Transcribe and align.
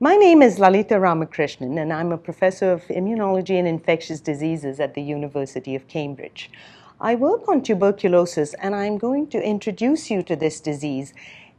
My 0.00 0.14
name 0.14 0.42
is 0.42 0.60
Lalita 0.60 0.94
Ramakrishnan, 1.00 1.76
and 1.76 1.92
I'm 1.92 2.12
a 2.12 2.18
professor 2.18 2.70
of 2.70 2.84
immunology 2.84 3.58
and 3.58 3.66
infectious 3.66 4.20
diseases 4.20 4.78
at 4.78 4.94
the 4.94 5.02
University 5.02 5.74
of 5.74 5.88
Cambridge. 5.88 6.52
I 7.00 7.16
work 7.16 7.48
on 7.48 7.62
tuberculosis, 7.62 8.54
and 8.54 8.76
I'm 8.76 8.96
going 8.96 9.26
to 9.30 9.42
introduce 9.42 10.08
you 10.08 10.22
to 10.22 10.36
this 10.36 10.60
disease 10.60 11.14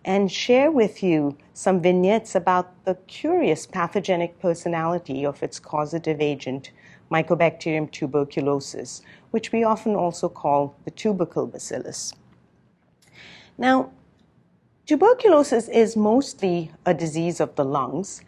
and 0.05 0.31
share 0.31 0.71
with 0.71 1.03
you 1.03 1.37
some 1.53 1.81
vignettes 1.81 2.33
about 2.33 2.85
the 2.85 2.95
curious 3.07 3.65
pathogenic 3.65 4.39
personality 4.39 5.25
of 5.25 5.43
its 5.43 5.59
causative 5.59 6.21
agent, 6.21 6.71
Mycobacterium 7.11 7.91
tuberculosis, 7.91 9.01
which 9.31 9.51
we 9.51 9.65
often 9.65 9.97
also 9.97 10.29
call 10.29 10.77
the 10.85 10.91
tubercle 10.91 11.47
bacillus. 11.47 12.13
Now, 13.57 13.91
tuberculosis 14.89 15.67
is 15.67 15.95
mostly 15.95 16.71
a 16.83 16.95
disease 16.95 17.39
of 17.39 17.53
the 17.53 17.63
lungs. 17.63 18.21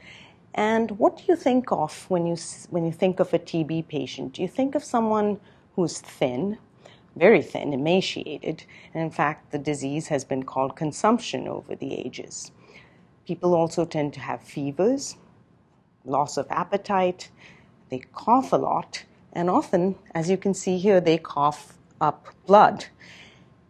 And 0.53 0.91
what 0.99 1.17
do 1.17 1.23
you 1.27 1.35
think 1.35 1.71
of 1.71 2.05
when 2.07 2.27
you, 2.27 2.37
when 2.69 2.85
you 2.85 2.91
think 2.91 3.19
of 3.19 3.33
a 3.33 3.39
TB 3.39 3.87
patient? 3.87 4.33
Do 4.33 4.43
you 4.43 4.47
think 4.47 4.75
of 4.75 4.83
someone 4.83 5.39
who's 5.75 5.97
thin, 5.97 6.59
very 7.15 7.41
thin, 7.41 7.73
emaciated, 7.73 8.63
and 8.93 9.01
in 9.01 9.09
fact, 9.09 9.51
the 9.51 9.57
disease 9.57 10.09
has 10.09 10.23
been 10.23 10.43
called 10.43 10.75
consumption 10.75 11.47
over 11.47 11.75
the 11.75 11.95
ages. 11.95 12.51
People 13.25 13.55
also 13.55 13.83
tend 13.83 14.13
to 14.13 14.19
have 14.19 14.43
fevers, 14.43 15.17
loss 16.05 16.37
of 16.37 16.45
appetite, 16.51 17.31
they 17.89 18.03
cough 18.13 18.53
a 18.53 18.57
lot, 18.57 19.03
and 19.33 19.49
often, 19.49 19.95
as 20.13 20.29
you 20.29 20.37
can 20.37 20.53
see 20.53 20.77
here, 20.77 21.01
they 21.01 21.17
cough 21.17 21.79
up 21.99 22.27
blood. 22.45 22.85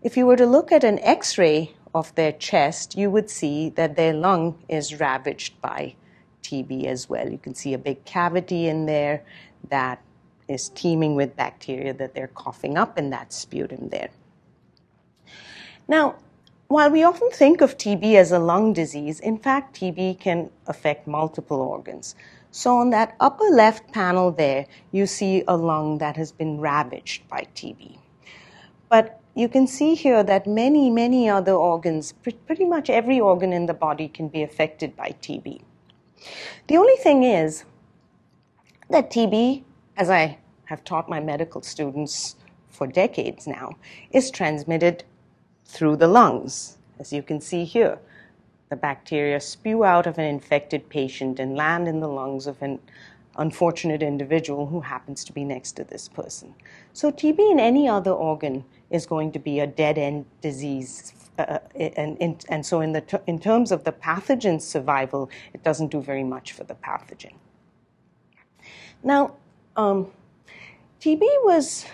If 0.04 0.18
you 0.18 0.26
were 0.26 0.36
to 0.36 0.46
look 0.46 0.74
at 0.74 0.84
an 0.84 1.00
x 1.00 1.38
ray 1.38 1.74
of 1.94 2.14
their 2.16 2.32
chest, 2.32 2.98
you 2.98 3.10
would 3.10 3.30
see 3.30 3.70
that 3.70 3.96
their 3.96 4.14
lung 4.14 4.62
is 4.70 5.00
ravaged 5.00 5.60
by 5.62 5.96
TB 6.44 6.86
as 6.86 7.10
well. 7.10 7.30
You 7.30 7.38
can 7.38 7.54
see 7.54 7.74
a 7.74 7.78
big 7.78 8.04
cavity 8.06 8.68
in 8.68 8.86
there 8.86 9.24
that 9.70 10.02
is 10.48 10.70
teeming 10.70 11.16
with 11.16 11.36
bacteria 11.36 11.94
that 11.94 12.14
they're 12.14 12.28
coughing 12.28 12.78
up 12.78 12.98
in 12.98 13.10
that 13.12 13.32
sputum 13.32 13.90
there. 13.90 14.10
Now, 15.88 16.16
while 16.68 16.90
we 16.90 17.04
often 17.04 17.30
think 17.32 17.62
of 17.62 17.78
TB 17.78 18.16
as 18.16 18.32
a 18.32 18.40
lung 18.40 18.74
disease, 18.74 19.20
in 19.20 19.38
fact, 19.38 19.80
TB 19.80 20.20
can 20.20 20.50
affect 20.68 21.08
multiple 21.08 21.60
organs. 21.62 22.16
So, 22.52 22.78
on 22.78 22.90
that 22.90 23.16
upper 23.20 23.46
left 23.46 23.92
panel 23.94 24.32
there, 24.32 24.66
you 24.92 25.06
see 25.06 25.44
a 25.48 25.56
lung 25.56 26.00
that 26.00 26.18
has 26.18 26.32
been 26.32 26.60
ravaged 26.60 27.28
by 27.30 27.48
TB. 27.56 27.98
But 28.90 29.21
you 29.36 29.48
can 29.48 29.66
see 29.66 29.96
here 29.96 30.24
that 30.24 30.46
many, 30.46 30.90
many 30.90 31.30
other 31.30 31.54
organs, 31.54 32.14
pretty 32.46 32.66
much 32.66 32.90
every 32.90 33.20
organ 33.20 33.54
in 33.54 33.66
the 33.66 33.74
body, 33.74 34.08
can 34.08 34.28
be 34.28 34.44
affected 34.44 34.96
by 34.96 35.16
TB. 35.22 35.62
The 36.68 36.78
only 36.78 36.96
thing 36.98 37.24
is 37.24 37.64
that 38.90 39.10
TB, 39.10 39.64
as 39.98 40.10
I 40.10 40.38
have 40.66 40.84
taught 40.84 41.10
my 41.10 41.20
medical 41.20 41.62
students 41.62 42.36
for 42.70 42.88
decades 42.88 43.48
now, 43.48 43.72
is 44.12 44.32
transmitted 44.32 45.04
through 45.66 45.96
the 45.96 46.08
lungs, 46.08 46.78
as 47.00 47.14
you 47.14 47.24
can 47.24 47.40
see 47.40 47.64
here. 47.64 48.00
The 48.70 48.76
bacteria 48.76 49.40
spew 49.40 49.84
out 49.84 50.08
of 50.08 50.18
an 50.18 50.26
infected 50.26 50.88
patient 50.90 51.40
and 51.40 51.56
land 51.56 51.88
in 51.88 52.00
the 52.00 52.08
lungs 52.08 52.48
of 52.48 52.62
an 52.62 52.80
unfortunate 53.38 54.04
individual 54.04 54.68
who 54.68 54.82
happens 54.82 55.24
to 55.24 55.34
be 55.34 55.44
next 55.44 55.74
to 55.74 55.84
this 55.84 56.08
person. 56.10 56.54
So, 56.94 57.12
TB 57.12 57.52
in 57.52 57.60
any 57.60 57.88
other 57.88 58.12
organ 58.12 58.66
is 58.92 59.06
going 59.06 59.32
to 59.32 59.40
be 59.40 59.60
a 59.60 59.68
dead 59.68 59.98
end 59.98 60.26
disease. 60.42 61.14
Uh, 61.40 61.60
and, 61.76 62.18
and, 62.22 62.46
and 62.50 62.66
so, 62.66 62.82
in, 62.82 62.92
the 62.92 63.22
in 63.26 63.40
terms 63.40 63.72
of 63.72 63.84
the 63.84 63.92
pathogen's 63.92 64.68
survival, 64.68 65.30
it 65.54 65.64
doesn't 65.64 65.88
do 65.88 66.02
very 66.02 66.24
much 66.24 66.52
for 66.52 66.64
the 66.66 66.76
pathogen. 66.76 67.34
Now, 69.04 69.36
um, 69.76 70.12
TB 71.00 71.22
was 71.44 71.86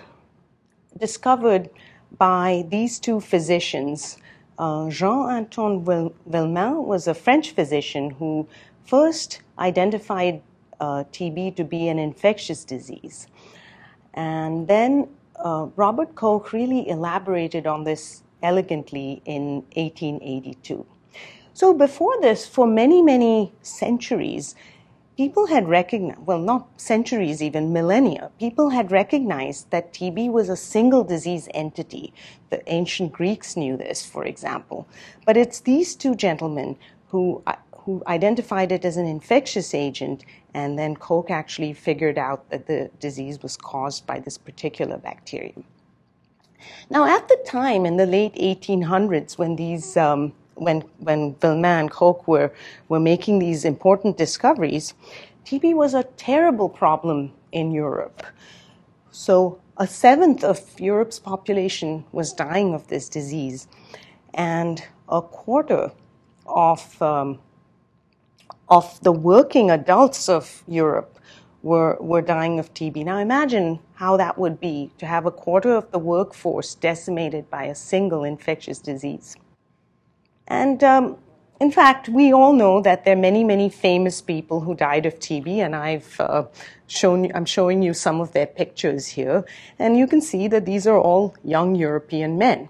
discovered 0.97 1.69
by 2.17 2.66
these 2.69 3.00
two 3.00 3.21
physicians. 3.21 4.17
Uh, 4.57 4.89
Jean 4.89 5.29
Antoine 5.29 5.85
Villemain 6.27 6.83
was 6.83 7.07
a 7.07 7.13
French 7.13 7.51
physician 7.51 8.09
who 8.09 8.47
first 8.85 9.41
identified 9.59 10.41
uh, 10.79 11.03
TB 11.11 11.55
to 11.55 11.63
be 11.63 11.88
an 11.88 12.00
infectious 12.00 12.66
disease. 12.66 13.27
And 14.13 14.67
then 14.67 15.07
uh, 15.39 15.67
Robert 15.75 16.15
Koch 16.15 16.53
really 16.53 16.87
elaborated 16.87 17.67
on 17.67 17.83
this 17.83 18.23
elegantly 18.41 19.21
in 19.25 19.63
1882. 19.75 20.85
So 21.53 21.73
before 21.73 22.21
this, 22.21 22.45
for 22.47 22.67
many, 22.67 23.01
many 23.01 23.51
centuries, 23.61 24.55
people 25.17 25.47
had 25.47 25.67
recognized, 25.67 26.19
well, 26.25 26.39
not 26.39 26.67
centuries, 26.79 27.41
even 27.41 27.73
millennia, 27.73 28.29
people 28.39 28.69
had 28.69 28.91
recognized 28.91 29.71
that 29.71 29.91
TB 29.91 30.31
was 30.31 30.49
a 30.49 30.55
single 30.55 31.03
disease 31.03 31.49
entity. 31.55 32.13
The 32.51 32.61
ancient 32.71 33.11
Greeks 33.11 33.57
knew 33.57 33.75
this, 33.75 34.05
for 34.05 34.23
example. 34.23 34.87
But 35.25 35.35
it's 35.35 35.61
these 35.61 35.95
two 35.95 36.13
gentlemen 36.13 36.77
who, 37.07 37.41
uh, 37.47 37.55
who 37.79 38.03
identified 38.05 38.71
it 38.71 38.85
as 38.85 38.97
an 38.97 39.07
infectious 39.07 39.73
agent, 39.73 40.23
and 40.57 40.78
then 40.79 40.95
Koch 40.95 41.29
actually 41.29 41.72
figured 41.73 42.18
out 42.18 42.50
that 42.50 42.66
the 42.66 42.90
disease 43.00 43.44
was 43.44 43.56
caused 43.56 44.07
by 44.07 44.19
this 44.19 44.40
particular 44.40 44.97
bacterium. 44.97 45.63
Now, 46.90 47.06
at 47.06 47.28
the 47.28 47.38
time 47.45 47.85
in 47.85 47.97
the 47.97 48.07
late 48.07 48.34
1800s, 48.34 49.38
when 49.38 49.56
these 49.56 49.95
um, 49.95 50.34
when 50.56 50.81
when 50.97 51.35
Villemain 51.35 51.81
and 51.81 51.91
Koch 51.91 52.28
were 52.28 52.51
were 52.90 53.00
making 53.00 53.38
these 53.38 53.66
important 53.66 54.18
discoveries, 54.18 54.95
TB 55.45 55.75
was 55.75 55.94
a 55.94 56.06
terrible 56.29 56.69
problem 56.69 57.31
in 57.51 57.72
Europe. 57.72 58.24
So 59.12 59.59
a 59.78 59.85
seventh 59.85 60.44
of 60.44 60.59
Europe's 60.79 61.19
population 61.19 62.03
was 62.12 62.34
dying 62.34 62.74
of 62.74 62.88
this 62.88 63.09
disease, 63.09 63.68
and 64.34 64.84
a 65.07 65.22
quarter 65.22 65.91
of 66.47 67.00
um, 67.00 67.39
of 68.69 69.00
the 69.01 69.11
working 69.11 69.72
adults 69.72 70.28
of 70.29 70.63
Europe 70.67 71.19
were, 71.63 71.97
were 72.00 72.22
dying 72.22 72.59
of 72.59 72.73
TB. 72.73 73.05
Now 73.05 73.17
imagine 73.17 73.79
how 73.95 74.17
that 74.17 74.38
would 74.38 74.59
be 74.59 74.91
to 75.00 75.05
have 75.05 75.25
a 75.25 75.31
quarter 75.31 75.75
of 75.75 75.91
the 75.91 76.00
workforce 76.00 76.75
decimated 76.75 77.50
by 77.50 77.63
a 77.63 77.75
single 77.75 78.23
infectious 78.23 78.79
disease. 78.79 79.35
And 80.47 80.83
um, 80.83 81.17
in 81.59 81.72
fact, 81.72 82.07
we 82.07 82.31
all 82.31 82.53
know 82.53 82.81
that 82.81 83.03
there 83.03 83.13
are 83.16 83.19
many, 83.19 83.44
many 83.44 83.69
famous 83.69 84.22
people 84.22 84.61
who 84.61 84.75
died 84.75 85.06
of 85.06 85.19
TB, 85.19 85.57
and 85.57 85.75
I've 85.75 86.19
uh, 86.19 86.44
shown, 86.85 87.31
I'm 87.33 87.45
showing 87.45 87.81
you 87.81 87.94
some 87.94 88.22
of 88.22 88.31
their 88.33 88.45
pictures 88.45 89.07
here. 89.07 89.44
And 89.79 89.97
you 89.97 90.07
can 90.07 90.22
see 90.22 90.47
that 90.50 90.66
these 90.66 90.85
are 90.85 91.00
all 91.00 91.35
young 91.44 91.73
European 91.73 92.38
men. 92.38 92.69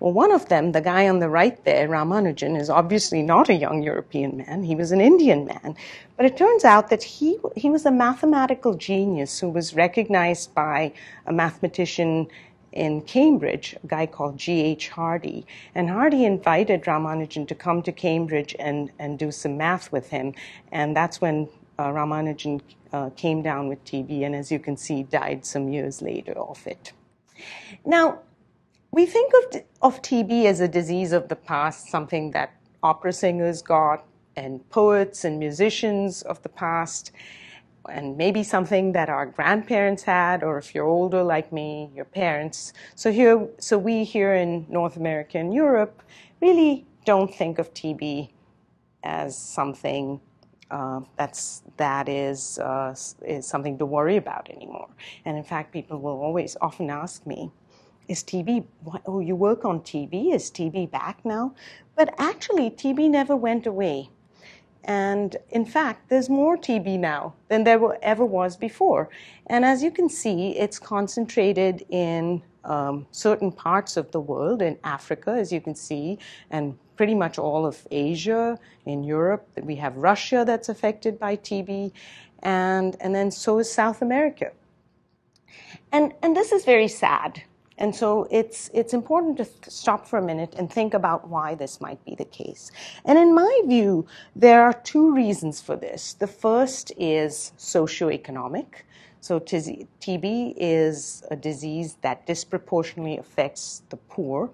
Well, 0.00 0.12
one 0.12 0.30
of 0.30 0.48
them, 0.48 0.72
the 0.72 0.80
guy 0.80 1.08
on 1.08 1.18
the 1.18 1.28
right 1.28 1.62
there, 1.64 1.88
Ramanujan, 1.88 2.60
is 2.60 2.70
obviously 2.70 3.20
not 3.20 3.48
a 3.48 3.54
young 3.54 3.82
European 3.82 4.36
man. 4.36 4.62
He 4.62 4.76
was 4.76 4.92
an 4.92 5.00
Indian 5.00 5.44
man. 5.44 5.76
But 6.16 6.26
it 6.26 6.36
turns 6.36 6.64
out 6.64 6.88
that 6.90 7.02
he, 7.02 7.36
he 7.56 7.68
was 7.68 7.84
a 7.84 7.90
mathematical 7.90 8.74
genius 8.74 9.40
who 9.40 9.48
was 9.48 9.74
recognized 9.74 10.54
by 10.54 10.92
a 11.26 11.32
mathematician 11.32 12.28
in 12.70 13.00
Cambridge, 13.02 13.74
a 13.82 13.86
guy 13.88 14.06
called 14.06 14.36
G.H. 14.36 14.88
Hardy. 14.90 15.44
And 15.74 15.90
Hardy 15.90 16.24
invited 16.24 16.82
Ramanujan 16.84 17.48
to 17.48 17.54
come 17.56 17.82
to 17.82 17.90
Cambridge 17.90 18.54
and, 18.58 18.92
and 19.00 19.18
do 19.18 19.32
some 19.32 19.56
math 19.56 19.90
with 19.90 20.10
him. 20.10 20.34
And 20.70 20.94
that's 20.94 21.20
when 21.20 21.48
uh, 21.78 21.88
Ramanujan 21.88 22.60
uh, 22.92 23.10
came 23.10 23.42
down 23.42 23.68
with 23.68 23.84
TB, 23.84 24.24
and 24.24 24.34
as 24.34 24.52
you 24.52 24.58
can 24.58 24.76
see, 24.76 25.02
died 25.02 25.44
some 25.44 25.68
years 25.68 26.02
later 26.02 26.32
of 26.32 26.66
it. 26.66 26.92
Now, 27.84 28.20
we 28.90 29.06
think 29.06 29.32
of, 29.34 29.62
of 29.82 30.02
TB 30.02 30.46
as 30.46 30.60
a 30.60 30.68
disease 30.68 31.12
of 31.12 31.28
the 31.28 31.36
past, 31.36 31.88
something 31.88 32.30
that 32.32 32.54
opera 32.82 33.12
singers 33.12 33.62
got, 33.62 34.04
and 34.36 34.68
poets 34.70 35.24
and 35.24 35.38
musicians 35.38 36.22
of 36.22 36.40
the 36.42 36.48
past, 36.48 37.12
and 37.88 38.16
maybe 38.16 38.42
something 38.42 38.92
that 38.92 39.08
our 39.08 39.26
grandparents 39.26 40.02
had, 40.02 40.42
or 40.42 40.58
if 40.58 40.74
you're 40.74 40.86
older 40.86 41.22
like 41.22 41.52
me, 41.52 41.90
your 41.94 42.04
parents. 42.04 42.72
So 42.94 43.10
here, 43.10 43.48
so 43.58 43.78
we 43.78 44.04
here 44.04 44.34
in 44.34 44.66
North 44.68 44.96
America 44.96 45.38
and 45.38 45.52
Europe 45.52 46.02
really 46.40 46.86
don't 47.04 47.34
think 47.34 47.58
of 47.58 47.72
TB 47.74 48.30
as 49.02 49.36
something 49.36 50.20
uh, 50.70 51.00
that's 51.16 51.62
that 51.78 52.08
is 52.08 52.58
uh, 52.58 52.94
is 53.22 53.46
something 53.46 53.78
to 53.78 53.86
worry 53.86 54.16
about 54.16 54.50
anymore. 54.50 54.88
And 55.24 55.36
in 55.36 55.44
fact, 55.44 55.72
people 55.72 55.98
will 55.98 56.20
always 56.20 56.56
often 56.60 56.90
ask 56.90 57.26
me, 57.26 57.50
is 58.08 58.24
TB, 58.24 58.64
oh, 59.06 59.20
you 59.20 59.36
work 59.36 59.64
on 59.64 59.80
TB? 59.80 60.34
Is 60.34 60.50
TB 60.50 60.90
back 60.90 61.24
now? 61.24 61.54
But 61.94 62.14
actually, 62.18 62.70
TB 62.70 63.10
never 63.10 63.36
went 63.36 63.66
away. 63.66 64.10
And 64.84 65.36
in 65.50 65.66
fact, 65.66 66.08
there's 66.08 66.30
more 66.30 66.56
TB 66.56 66.98
now 66.98 67.34
than 67.48 67.64
there 67.64 68.02
ever 68.02 68.24
was 68.24 68.56
before. 68.56 69.10
And 69.48 69.64
as 69.64 69.82
you 69.82 69.90
can 69.90 70.08
see, 70.08 70.56
it's 70.56 70.78
concentrated 70.78 71.84
in 71.90 72.42
um, 72.64 73.06
certain 73.10 73.52
parts 73.52 73.96
of 73.96 74.10
the 74.12 74.20
world, 74.20 74.62
in 74.62 74.78
Africa, 74.84 75.30
as 75.30 75.52
you 75.52 75.60
can 75.60 75.74
see, 75.74 76.18
and 76.50 76.78
pretty 76.96 77.14
much 77.14 77.38
all 77.38 77.66
of 77.66 77.86
Asia, 77.90 78.58
in 78.86 79.04
Europe. 79.04 79.46
We 79.62 79.76
have 79.76 79.96
Russia 79.96 80.44
that's 80.46 80.70
affected 80.70 81.18
by 81.18 81.36
TB, 81.36 81.92
and, 82.42 82.96
and 83.00 83.14
then 83.14 83.30
so 83.30 83.58
is 83.58 83.70
South 83.70 84.00
America. 84.00 84.52
And, 85.92 86.14
and 86.22 86.36
this 86.36 86.52
is 86.52 86.64
very 86.64 86.88
sad. 86.88 87.42
And 87.78 87.94
so 87.94 88.26
it's, 88.30 88.70
it's 88.74 88.92
important 88.92 89.36
to 89.38 89.44
th- 89.44 89.56
stop 89.68 90.06
for 90.06 90.18
a 90.18 90.22
minute 90.22 90.54
and 90.58 90.70
think 90.70 90.94
about 90.94 91.28
why 91.28 91.54
this 91.54 91.80
might 91.80 92.04
be 92.04 92.16
the 92.16 92.24
case. 92.24 92.72
And 93.04 93.16
in 93.16 93.34
my 93.34 93.60
view, 93.66 94.06
there 94.34 94.62
are 94.62 94.72
two 94.72 95.14
reasons 95.14 95.60
for 95.60 95.76
this. 95.76 96.14
The 96.14 96.26
first 96.26 96.92
is 96.98 97.52
socioeconomic. 97.56 98.66
So 99.20 99.38
TB 99.38 100.54
is 100.56 101.22
a 101.30 101.36
disease 101.36 101.96
that 102.02 102.26
disproportionately 102.26 103.18
affects 103.18 103.82
the 103.90 103.96
poor. 103.96 104.50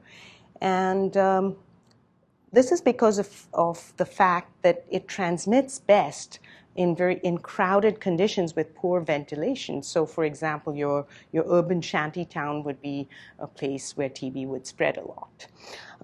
And 0.61 1.17
um, 1.17 1.57
this 2.53 2.73
is 2.73 2.81
because 2.81 3.19
of, 3.19 3.47
of 3.55 3.93
the 3.97 4.07
fact 4.07 4.63
that 4.63 4.85
it 4.91 5.09
transmits 5.09 5.79
best 5.79 6.41
in 6.77 6.97
very 6.97 7.19
in 7.23 7.39
crowded 7.39 8.01
conditions 8.01 8.57
with 8.57 8.75
poor 8.75 9.01
ventilation. 9.01 9.83
So, 9.83 10.07
for 10.07 10.25
example, 10.25 10.75
your 10.75 11.07
your 11.33 11.45
urban 11.49 11.81
shanty 11.81 12.25
town 12.25 12.65
would 12.65 12.81
be 12.81 13.09
a 13.39 13.47
place 13.47 13.97
where 13.97 14.09
TB 14.09 14.47
would 14.49 14.67
spread 14.67 14.97
a 14.97 15.07
lot. 15.07 15.47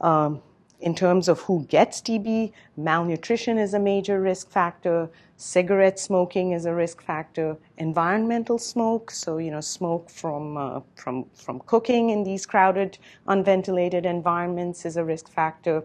Um, 0.00 0.43
in 0.81 0.94
terms 0.94 1.28
of 1.28 1.40
who 1.40 1.64
gets 1.67 2.00
TB, 2.00 2.52
malnutrition 2.76 3.58
is 3.58 3.75
a 3.75 3.78
major 3.78 4.20
risk 4.20 4.50
factor. 4.50 5.11
Cigarette 5.37 5.99
smoking 5.99 6.52
is 6.52 6.64
a 6.64 6.75
risk 6.75 7.02
factor. 7.02 7.56
Environmental 7.76 8.58
smoke, 8.58 9.11
so 9.11 9.38
you 9.38 9.50
know, 9.50 9.61
smoke 9.61 10.08
from 10.08 10.56
uh, 10.56 10.81
from 10.94 11.26
from 11.34 11.61
cooking 11.66 12.11
in 12.11 12.25
these 12.25 12.46
crowded, 12.46 12.99
unventilated 13.26 14.06
environments 14.06 14.87
is 14.87 14.96
a 14.96 15.05
risk 15.05 15.28
factor. 15.28 15.84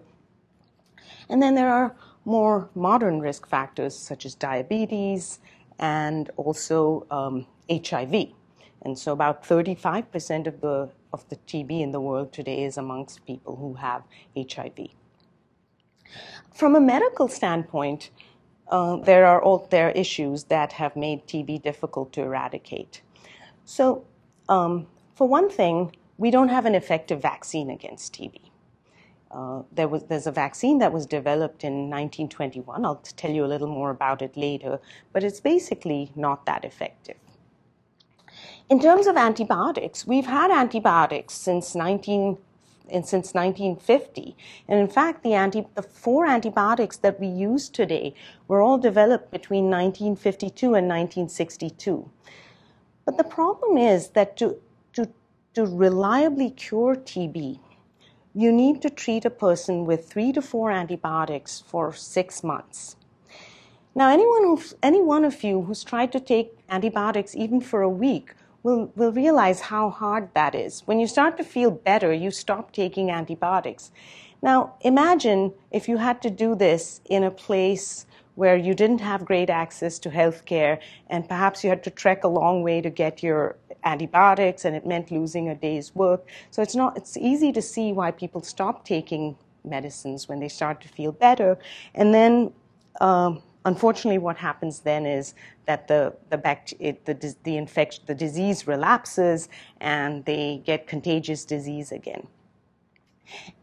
And 1.29 1.41
then 1.41 1.55
there 1.55 1.69
are 1.69 1.95
more 2.25 2.69
modern 2.75 3.19
risk 3.19 3.47
factors 3.47 3.95
such 3.95 4.25
as 4.25 4.35
diabetes 4.35 5.39
and 5.79 6.29
also 6.37 7.05
um, 7.11 7.45
HIV. 7.69 8.27
And 8.81 8.97
so 8.97 9.13
about 9.13 9.43
35% 9.43 10.47
of 10.47 10.61
the, 10.61 10.89
of 11.13 11.27
the 11.29 11.37
TB 11.47 11.81
in 11.81 11.91
the 11.91 12.01
world 12.01 12.33
today 12.33 12.63
is 12.63 12.77
amongst 12.77 13.25
people 13.25 13.55
who 13.55 13.73
have 13.75 14.03
HIV. 14.37 14.89
From 16.53 16.75
a 16.75 16.79
medical 16.79 17.27
standpoint, 17.27 18.11
uh, 18.69 18.97
there 18.97 19.25
are 19.25 19.41
all, 19.41 19.67
there 19.69 19.87
are 19.87 19.91
issues 19.91 20.45
that 20.45 20.73
have 20.73 20.95
made 20.95 21.25
TB 21.27 21.61
difficult 21.61 22.13
to 22.13 22.21
eradicate. 22.21 23.01
So, 23.65 24.05
um, 24.49 24.87
for 25.15 25.27
one 25.27 25.49
thing, 25.49 25.95
we 26.17 26.31
don't 26.31 26.49
have 26.49 26.65
an 26.65 26.75
effective 26.75 27.21
vaccine 27.21 27.69
against 27.69 28.13
TB. 28.13 28.39
Uh, 29.35 29.63
there 29.73 29.89
was 29.89 30.03
there's 30.03 30.27
a 30.27 30.31
vaccine 30.31 30.77
that 30.77 30.93
was 30.93 31.05
developed 31.05 31.65
in 31.65 31.89
1921. 31.89 32.85
I'll 32.85 32.95
tell 33.17 33.31
you 33.31 33.43
a 33.43 33.51
little 33.53 33.67
more 33.67 33.89
about 33.89 34.21
it 34.21 34.37
later, 34.37 34.79
but 35.11 35.25
it's 35.25 35.41
basically 35.41 36.11
not 36.15 36.45
that 36.45 36.63
effective. 36.63 37.17
In 38.69 38.79
terms 38.79 39.07
of 39.07 39.17
antibiotics, 39.17 40.07
we've 40.07 40.25
had 40.25 40.51
antibiotics 40.51 41.33
since 41.33 41.75
19 41.75 42.37
since 43.03 43.33
1950, 43.33 44.37
and 44.69 44.79
in 44.79 44.87
fact, 44.87 45.21
the 45.21 45.33
anti 45.33 45.65
the 45.75 45.81
four 45.81 46.25
antibiotics 46.25 46.95
that 46.97 47.19
we 47.19 47.27
use 47.27 47.67
today 47.67 48.13
were 48.47 48.61
all 48.61 48.77
developed 48.77 49.31
between 49.31 49.65
1952 49.65 50.67
and 50.67 50.87
1962. 50.87 52.09
But 53.03 53.17
the 53.17 53.23
problem 53.25 53.77
is 53.77 54.09
that 54.09 54.37
to 54.37 54.61
to 54.93 55.09
to 55.55 55.65
reliably 55.65 56.51
cure 56.51 56.95
TB, 56.95 57.59
you 58.35 58.51
need 58.51 58.81
to 58.81 58.89
treat 58.89 59.23
a 59.23 59.29
person 59.29 59.85
with 59.85 60.09
three 60.09 60.33
to 60.33 60.41
four 60.41 60.69
antibiotics 60.69 61.63
for 61.65 61.93
six 61.93 62.43
months. 62.43 62.97
Now, 63.95 64.09
anyone 64.09 64.43
who, 64.43 64.61
any 64.83 65.01
one 65.01 65.23
of 65.23 65.41
you 65.41 65.61
who's 65.61 65.85
tried 65.85 66.11
to 66.11 66.19
take 66.19 66.59
antibiotics 66.69 67.33
even 67.33 67.61
for 67.61 67.81
a 67.81 67.89
week 67.89 68.33
will, 68.61 68.91
will 68.97 69.13
realize 69.13 69.61
how 69.61 69.89
hard 69.89 70.33
that 70.33 70.53
is. 70.53 70.81
When 70.85 70.99
you 70.99 71.07
start 71.07 71.37
to 71.37 71.45
feel 71.45 71.71
better, 71.71 72.11
you 72.11 72.29
stop 72.29 72.73
taking 72.73 73.09
antibiotics. 73.09 73.91
Now, 74.41 74.73
imagine 74.81 75.53
if 75.71 75.87
you 75.87 75.97
had 75.97 76.21
to 76.23 76.29
do 76.29 76.55
this 76.55 76.99
in 77.05 77.23
a 77.23 77.31
place 77.31 78.05
where 78.35 78.55
you 78.55 78.73
didn't 78.73 78.99
have 78.99 79.25
great 79.25 79.49
access 79.49 79.97
to 79.99 80.09
health 80.09 80.45
care 80.45 80.79
and 81.09 81.27
perhaps 81.27 81.63
you 81.63 81.69
had 81.69 81.83
to 81.83 81.89
trek 81.89 82.23
a 82.23 82.27
long 82.27 82.61
way 82.61 82.81
to 82.81 82.89
get 82.89 83.23
your 83.23 83.57
antibiotics 83.83 84.65
and 84.65 84.75
it 84.75 84.85
meant 84.85 85.11
losing 85.11 85.49
a 85.49 85.55
day's 85.55 85.95
work. 85.95 86.27
So 86.51 86.61
it's 86.61 86.75
not 86.75 86.97
it's 86.97 87.17
easy 87.17 87.51
to 87.53 87.61
see 87.61 87.93
why 87.93 88.11
people 88.11 88.41
stop 88.41 88.85
taking 88.85 89.37
medicines 89.63 90.27
when 90.27 90.39
they 90.39 90.49
start 90.49 90.81
to 90.81 90.87
feel 90.87 91.11
better. 91.11 91.57
And 91.93 92.13
then 92.13 92.51
um, 93.01 93.41
unfortunately 93.63 94.17
what 94.17 94.37
happens 94.37 94.81
then 94.81 95.05
is 95.05 95.33
that 95.65 95.87
the 95.87 96.13
the, 96.29 96.37
bact- 96.37 96.73
it, 96.79 97.05
the, 97.05 97.35
the 97.43 97.57
infection 97.57 98.03
the 98.05 98.15
disease 98.15 98.67
relapses 98.67 99.49
and 99.79 100.25
they 100.25 100.61
get 100.65 100.87
contagious 100.87 101.45
disease 101.45 101.91
again. 101.91 102.27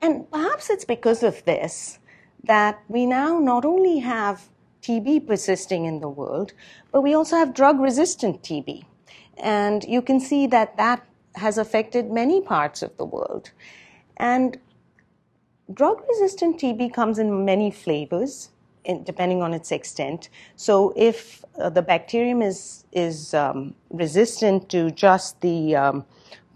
And 0.01 0.31
perhaps 0.31 0.71
it's 0.71 0.85
because 0.85 1.23
of 1.23 1.45
this 1.45 1.99
that 2.45 2.83
we 2.89 3.07
now 3.07 3.39
not 3.39 3.65
only 3.65 4.01
have 4.01 4.49
TB 4.83 5.27
persisting 5.27 5.85
in 5.85 6.01
the 6.01 6.09
world, 6.09 6.53
but 6.91 7.03
we 7.03 7.15
also 7.15 7.37
have 7.37 7.55
drug 7.55 7.81
resistant 7.81 8.43
TB. 8.43 8.85
And 9.39 9.85
you 9.85 10.03
can 10.03 10.21
see 10.21 10.47
that 10.49 10.77
that 10.77 11.07
has 11.37 11.57
affected 11.57 12.11
many 12.11 12.41
parts 12.41 12.83
of 12.83 12.97
the 12.97 13.05
world. 13.05 13.51
And 14.17 14.59
drug 15.73 16.03
resistant 16.09 16.61
TB 16.61 16.93
comes 16.93 17.19
in 17.19 17.45
many 17.45 17.71
flavors. 17.71 18.51
In, 18.85 19.05
depending 19.05 19.43
on 19.43 19.55
its 19.55 19.71
extent. 19.71 20.29
So, 20.57 20.93
if 20.97 21.45
uh, 21.57 21.71
the 21.71 21.83
bacterium 21.83 22.43
is 22.43 22.85
is 22.91 23.33
um, 23.33 23.77
resistant 23.91 24.69
to 24.71 24.91
just 24.91 25.41
the 25.41 25.77
um, 25.77 26.05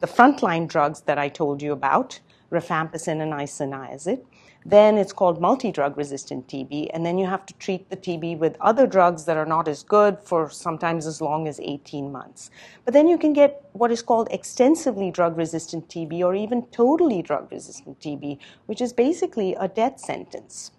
the 0.00 0.08
frontline 0.08 0.66
drugs 0.66 1.02
that 1.02 1.18
I 1.18 1.28
told 1.28 1.62
you 1.62 1.70
about, 1.72 2.18
rifampicin 2.50 3.20
and 3.22 3.32
isoniazid, 3.32 4.24
then 4.68 4.98
it's 4.98 5.12
called 5.12 5.40
multi-drug 5.40 5.96
resistant 5.96 6.48
TB, 6.48 6.90
and 6.92 7.06
then 7.06 7.18
you 7.18 7.26
have 7.26 7.46
to 7.46 7.54
treat 7.54 7.88
the 7.88 7.96
TB 7.96 8.38
with 8.38 8.56
other 8.60 8.84
drugs 8.84 9.24
that 9.26 9.36
are 9.36 9.46
not 9.46 9.68
as 9.68 9.84
good 9.84 10.18
for 10.18 10.50
sometimes 10.50 11.06
as 11.06 11.20
long 11.20 11.46
as 11.46 11.60
18 11.60 12.10
months. 12.10 12.50
But 12.84 12.92
then 12.92 13.06
you 13.06 13.16
can 13.16 13.32
get 13.32 13.64
what 13.74 13.92
is 13.92 14.02
called 14.02 14.26
extensively 14.32 15.12
drug 15.12 15.36
resistant 15.36 15.88
TB 15.88 16.20
or 16.20 16.34
even 16.34 16.66
totally 16.72 17.22
drug 17.22 17.52
resistant 17.52 18.00
TB, 18.00 18.38
which 18.66 18.80
is 18.80 18.92
basically 18.92 19.54
a 19.54 19.68
death 19.68 20.00
sentence. 20.00 20.72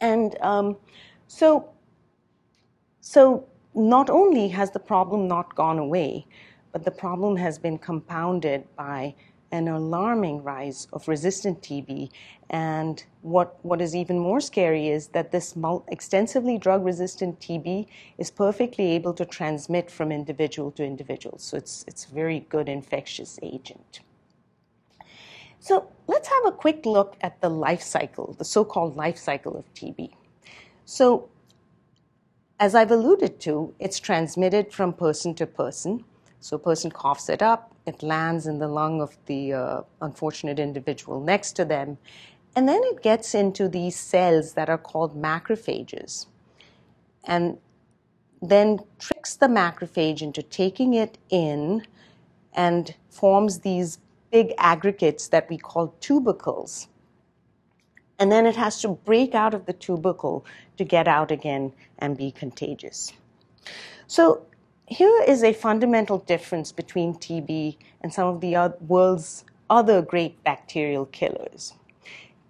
And 0.00 0.40
um, 0.40 0.76
so, 1.26 1.70
so 3.00 3.48
not 3.74 4.08
only 4.08 4.46
has 4.46 4.70
the 4.70 4.78
problem 4.78 5.26
not 5.26 5.56
gone 5.56 5.80
away, 5.80 6.24
but 6.70 6.84
the 6.84 6.90
problem 6.92 7.36
has 7.36 7.58
been 7.58 7.78
compounded 7.78 8.64
by 8.76 9.16
an 9.52 9.68
alarming 9.68 10.42
rise 10.42 10.86
of 10.92 11.08
resistant 11.08 11.60
TB. 11.62 12.10
And 12.50 13.02
what, 13.22 13.58
what 13.62 13.80
is 13.80 13.94
even 13.94 14.18
more 14.18 14.40
scary 14.40 14.88
is 14.88 15.08
that 15.08 15.32
this 15.32 15.54
extensively 15.88 16.58
drug 16.58 16.84
resistant 16.84 17.40
TB 17.40 17.86
is 18.18 18.30
perfectly 18.30 18.92
able 18.92 19.14
to 19.14 19.24
transmit 19.24 19.90
from 19.90 20.12
individual 20.12 20.70
to 20.72 20.84
individual. 20.84 21.38
So 21.38 21.56
it's, 21.56 21.84
it's 21.86 22.06
a 22.06 22.14
very 22.14 22.40
good 22.48 22.68
infectious 22.68 23.38
agent. 23.42 24.00
So 25.60 25.88
let's 26.06 26.28
have 26.28 26.46
a 26.46 26.52
quick 26.52 26.86
look 26.86 27.16
at 27.20 27.40
the 27.40 27.50
life 27.50 27.82
cycle, 27.82 28.34
the 28.38 28.44
so 28.44 28.64
called 28.64 28.96
life 28.96 29.18
cycle 29.18 29.56
of 29.56 29.72
TB. 29.74 30.12
So, 30.86 31.28
as 32.58 32.74
I've 32.74 32.90
alluded 32.90 33.40
to, 33.40 33.74
it's 33.78 34.00
transmitted 34.00 34.72
from 34.72 34.92
person 34.92 35.34
to 35.36 35.46
person. 35.46 36.04
So, 36.40 36.56
a 36.56 36.58
person 36.58 36.90
coughs 36.90 37.28
it 37.28 37.42
up, 37.42 37.74
it 37.86 38.02
lands 38.02 38.46
in 38.46 38.58
the 38.58 38.68
lung 38.68 39.00
of 39.00 39.16
the 39.26 39.52
uh, 39.52 39.80
unfortunate 40.00 40.58
individual 40.58 41.20
next 41.20 41.52
to 41.52 41.64
them. 41.64 41.98
And 42.56 42.68
then 42.68 42.80
it 42.84 43.02
gets 43.02 43.34
into 43.34 43.68
these 43.68 43.96
cells 43.96 44.54
that 44.54 44.68
are 44.68 44.78
called 44.78 45.20
macrophages. 45.20 46.26
And 47.24 47.58
then 48.42 48.80
tricks 48.98 49.36
the 49.36 49.46
macrophage 49.46 50.22
into 50.22 50.42
taking 50.42 50.94
it 50.94 51.18
in 51.28 51.86
and 52.54 52.94
forms 53.10 53.60
these 53.60 53.98
big 54.30 54.52
aggregates 54.58 55.28
that 55.28 55.48
we 55.48 55.58
call 55.58 55.94
tubercles. 56.00 56.88
And 58.18 58.30
then 58.30 58.46
it 58.46 58.56
has 58.56 58.80
to 58.82 58.88
break 58.88 59.34
out 59.34 59.54
of 59.54 59.66
the 59.66 59.72
tubercle 59.72 60.44
to 60.76 60.84
get 60.84 61.08
out 61.08 61.30
again 61.30 61.72
and 61.98 62.16
be 62.16 62.30
contagious. 62.30 63.12
So 64.06 64.46
here 64.90 65.22
is 65.26 65.44
a 65.44 65.52
fundamental 65.52 66.18
difference 66.18 66.72
between 66.72 67.14
TB 67.14 67.76
and 68.00 68.12
some 68.12 68.26
of 68.26 68.40
the 68.40 68.74
world's 68.88 69.44
other 69.70 70.02
great 70.02 70.42
bacterial 70.42 71.06
killers. 71.06 71.74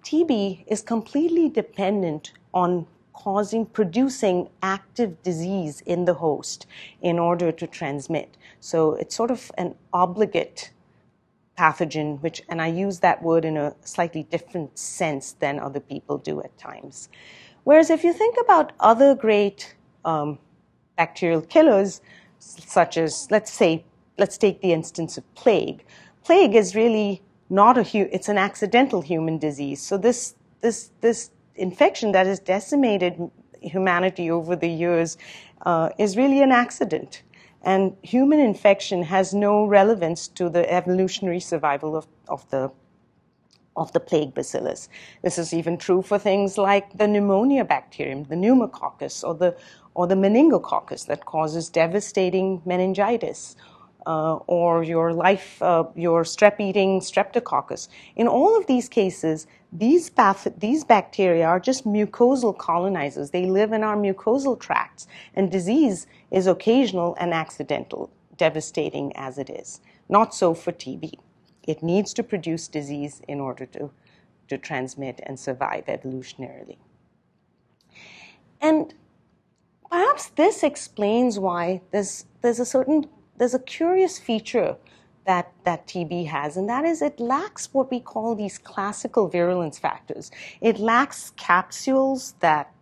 TB 0.03 0.65
is 0.67 0.81
completely 0.81 1.51
dependent 1.51 2.33
on 2.55 2.87
causing, 3.13 3.67
producing 3.67 4.49
active 4.63 5.23
disease 5.23 5.83
in 5.83 6.07
the 6.07 6.15
host 6.15 6.67
in 7.03 7.19
order 7.19 7.53
to 7.53 7.67
transmit. 7.67 8.39
So 8.61 8.95
it's 8.95 9.15
sort 9.15 9.31
of 9.31 9.53
an 9.59 9.75
obligate 9.93 10.71
pathogen, 11.59 12.23
which, 12.23 12.41
and 12.49 12.63
I 12.63 12.69
use 12.69 13.01
that 13.01 13.23
word 13.23 13.45
in 13.45 13.59
a 13.59 13.75
slightly 13.85 14.23
different 14.23 14.79
sense 14.79 15.33
than 15.33 15.61
other 15.61 15.81
people 15.81 16.17
do 16.17 16.41
at 16.41 16.57
times. 16.57 17.11
Whereas 17.65 17.91
if 17.91 18.03
you 18.03 18.15
think 18.15 18.37
about 18.41 18.73
other 18.81 19.15
great 19.15 19.75
um, 20.07 20.39
bacterial 20.97 21.43
killers, 21.43 22.01
such 22.41 22.97
as, 22.97 23.29
let's 23.31 23.53
say, 23.53 23.85
let's 24.19 24.37
take 24.37 24.61
the 24.61 24.73
instance 24.73 25.17
of 25.17 25.35
plague. 25.35 25.85
Plague 26.25 26.55
is 26.55 26.75
really 26.75 27.23
not 27.49 27.79
a, 27.79 27.83
hu- 27.83 28.09
it's 28.11 28.29
an 28.29 28.39
accidental 28.39 29.01
human 29.03 29.39
disease. 29.39 29.81
So 29.81 29.97
this, 29.97 30.35
this, 30.61 30.91
this 31.01 31.31
infection 31.55 32.13
that 32.13 32.27
has 32.27 32.41
decimated 32.41 33.31
humanity 33.61 34.31
over 34.31 34.57
the 34.57 34.69
years 34.69 35.19
uh, 35.67 35.91
is 35.99 36.17
really 36.17 36.43
an 36.43 36.51
accident. 36.51 37.23
And 37.63 37.95
human 38.03 38.41
infection 38.41 39.03
has 39.03 39.35
no 39.35 39.67
relevance 39.67 40.29
to 40.29 40.49
the 40.49 40.71
evolutionary 40.73 41.41
survival 41.41 41.97
of, 41.97 42.07
of 42.29 42.49
the 42.51 42.71
of 43.77 43.93
the 43.93 44.01
plague 44.01 44.35
bacillus. 44.35 44.89
This 45.23 45.39
is 45.39 45.55
even 45.55 45.79
true 45.79 46.03
for 46.03 46.19
things 46.19 46.59
like 46.59 46.99
the 46.99 47.07
pneumonia 47.07 47.65
bacterium, 47.65 48.25
the 48.25 48.37
pneumococcus, 48.37 49.25
or 49.25 49.35
the, 49.35 49.57
or 49.95 50.07
the 50.07 50.15
meningococcus 50.15 51.07
that 51.07 51.25
causes 51.25 51.69
devastating 51.69 52.63
meningitis, 52.65 53.57
uh, 54.07 54.37
or 54.47 54.83
your 54.83 55.13
life, 55.13 55.61
uh, 55.63 55.85
your 55.95 56.23
strep-eating 56.23 57.01
streptococcus. 57.01 57.89
In 58.17 58.27
all 58.27 58.57
of 58.57 58.67
these 58.67 58.89
cases, 58.89 59.47
these, 59.73 60.11
these 60.57 60.85
bacteria 60.85 61.47
are 61.47 61.61
just 61.61 61.85
mucosal 61.85 62.57
colonizers. 62.57 63.31
They 63.31 63.47
live 63.47 63.73
in 63.73 63.85
our 63.85 63.97
mucosal 63.97 64.59
tracts, 64.59 65.07
and 65.35 65.51
disease 65.51 66.07
is 66.31 66.47
occasional 66.47 67.17
and 67.21 67.33
accidental, 67.33 68.11
devastating 68.37 69.15
as 69.17 69.39
it 69.39 69.51
is. 69.51 69.81
Not 70.09 70.35
so 70.35 70.55
for 70.55 70.73
TB. 70.73 71.13
It 71.69 71.83
needs 71.83 72.13
to 72.15 72.23
produce 72.23 72.69
disease 72.69 73.21
in 73.29 73.39
order 73.39 73.67
to, 73.67 73.91
to 74.49 74.59
transmit 74.59 75.21
and 75.23 75.39
survive 75.39 75.87
evolutionarily. 75.87 76.79
And 78.61 78.95
perhaps 79.91 80.29
this 80.31 80.63
explains 80.63 81.39
why 81.39 81.83
there's, 81.91 82.27
there's 82.43 82.61
a 82.61 82.65
certain 82.67 83.09
there's 83.37 83.55
a 83.55 83.59
curious 83.59 84.19
feature 84.19 84.77
that, 85.27 85.51
that 85.65 85.87
TB 85.87 86.27
has, 86.27 86.59
and 86.59 86.69
that 86.69 86.85
is 86.85 87.01
it 87.01 87.19
lacks 87.19 87.73
what 87.73 87.91
we 87.91 87.99
call 87.99 88.35
these 88.35 88.59
classical 88.59 89.29
virulence 89.29 89.79
factors. 89.79 90.31
It 90.61 90.79
lacks 90.79 91.33
capsules 91.37 92.35
that 92.41 92.73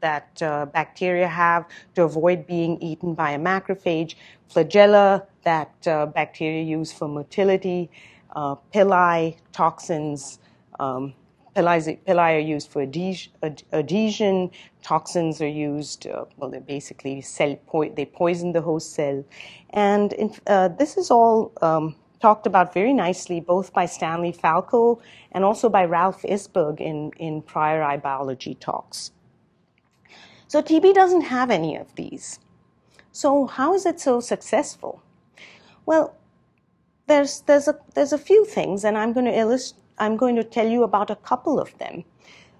that 0.00 0.42
uh, 0.42 0.66
bacteria 0.66 1.28
have 1.28 1.64
to 1.94 2.02
avoid 2.02 2.46
being 2.48 2.82
eaten 2.82 3.14
by 3.14 3.30
a 3.30 3.38
macrophage, 3.38 4.16
flagella 4.52 5.24
that 5.44 5.72
uh, 5.86 6.06
bacteria 6.06 6.62
use 6.64 6.92
for 6.92 7.06
motility, 7.06 7.88
uh, 8.34 8.56
pili, 8.74 9.36
toxins, 9.52 10.40
um, 10.80 11.14
Pili, 11.58 11.98
are 12.08 12.38
used 12.38 12.70
for 12.70 12.82
adhesion. 12.82 14.50
Toxins 14.82 15.40
are 15.40 15.48
used, 15.48 16.06
uh, 16.06 16.24
well, 16.36 16.50
they 16.50 16.58
basically 16.58 17.20
cell 17.20 17.56
po- 17.66 17.88
they 17.90 18.04
poison 18.04 18.52
the 18.52 18.60
host 18.60 18.94
cell. 18.94 19.24
And 19.70 20.12
in, 20.12 20.34
uh, 20.46 20.68
this 20.68 20.96
is 20.96 21.10
all 21.10 21.52
um, 21.62 21.96
talked 22.20 22.46
about 22.46 22.74
very 22.74 22.92
nicely 22.92 23.40
both 23.40 23.72
by 23.72 23.86
Stanley 23.86 24.32
Falco 24.32 25.00
and 25.32 25.44
also 25.44 25.68
by 25.68 25.84
Ralph 25.84 26.22
Isberg 26.22 26.80
in, 26.80 27.12
in 27.18 27.42
prior 27.42 27.82
iBiology 27.82 28.58
talks. 28.58 29.12
So 30.46 30.62
TB 30.62 30.94
doesn't 30.94 31.22
have 31.22 31.50
any 31.50 31.76
of 31.76 31.94
these. 31.94 32.40
So 33.12 33.46
how 33.46 33.74
is 33.74 33.84
it 33.84 34.00
so 34.00 34.20
successful? 34.20 35.02
Well, 35.86 36.14
there's, 37.06 37.40
there's, 37.42 37.68
a, 37.68 37.78
there's 37.94 38.12
a 38.12 38.18
few 38.18 38.44
things, 38.44 38.84
and 38.84 38.96
I'm 38.96 39.12
going 39.12 39.26
to 39.26 39.36
illustrate 39.36 39.82
I'm 39.98 40.16
going 40.16 40.36
to 40.36 40.44
tell 40.44 40.68
you 40.68 40.82
about 40.82 41.10
a 41.10 41.16
couple 41.16 41.58
of 41.60 41.76
them. 41.78 42.04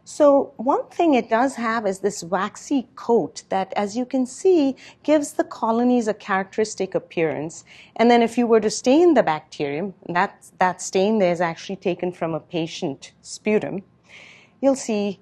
So 0.04 0.54
one 0.56 0.86
thing 0.88 1.12
it 1.12 1.28
does 1.28 1.54
have 1.56 1.86
is 1.86 1.98
this 1.98 2.24
waxy 2.24 2.88
coat 2.96 3.42
that, 3.50 3.74
as 3.76 3.94
you 3.94 4.06
can 4.06 4.24
see, 4.24 4.74
gives 5.02 5.32
the 5.32 5.44
colonies 5.44 6.08
a 6.08 6.14
characteristic 6.14 6.94
appearance. 6.94 7.62
And 7.96 8.10
then 8.10 8.22
if 8.22 8.38
you 8.38 8.46
were 8.46 8.60
to 8.60 8.70
stain 8.70 9.12
the 9.12 9.22
bacterium, 9.22 9.92
that, 10.08 10.46
that 10.60 10.80
stain 10.80 11.18
there 11.18 11.30
is 11.30 11.42
actually 11.42 11.76
taken 11.76 12.10
from 12.10 12.32
a 12.32 12.40
patient 12.40 13.12
sputum, 13.20 13.82
you'll 14.62 14.76
see 14.76 15.20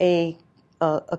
a, 0.00 0.36
a, 0.80 1.00
a, 1.10 1.18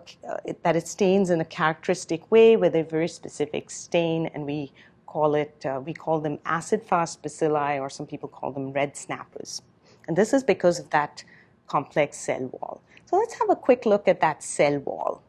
that 0.63 0.75
it 0.75 0.85
stains 0.85 1.29
in 1.29 1.39
a 1.39 1.45
characteristic 1.45 2.29
way 2.29 2.57
with 2.57 2.75
a 2.75 2.83
very 2.83 3.07
specific 3.07 3.69
stain, 3.69 4.29
and 4.33 4.45
we 4.45 4.73
call 5.05 5.35
it, 5.35 5.65
uh, 5.65 5.79
we 5.85 5.93
call 5.93 6.19
them 6.19 6.37
acid-fast 6.43 7.23
bacilli, 7.23 7.79
or 7.79 7.89
some 7.89 8.05
people 8.05 8.27
call 8.27 8.51
them 8.51 8.73
red 8.73 8.97
snappers. 8.97 9.61
And 10.07 10.17
this 10.17 10.33
is 10.33 10.43
because 10.43 10.79
of 10.79 10.89
that 10.91 11.23
complex 11.67 12.17
cell 12.17 12.49
wall. 12.51 12.81
So 13.05 13.17
let's 13.17 13.37
have 13.39 13.49
a 13.49 13.55
quick 13.55 13.85
look 13.85 14.07
at 14.07 14.21
that 14.21 14.43
cell 14.43 14.79
wall. 14.79 15.21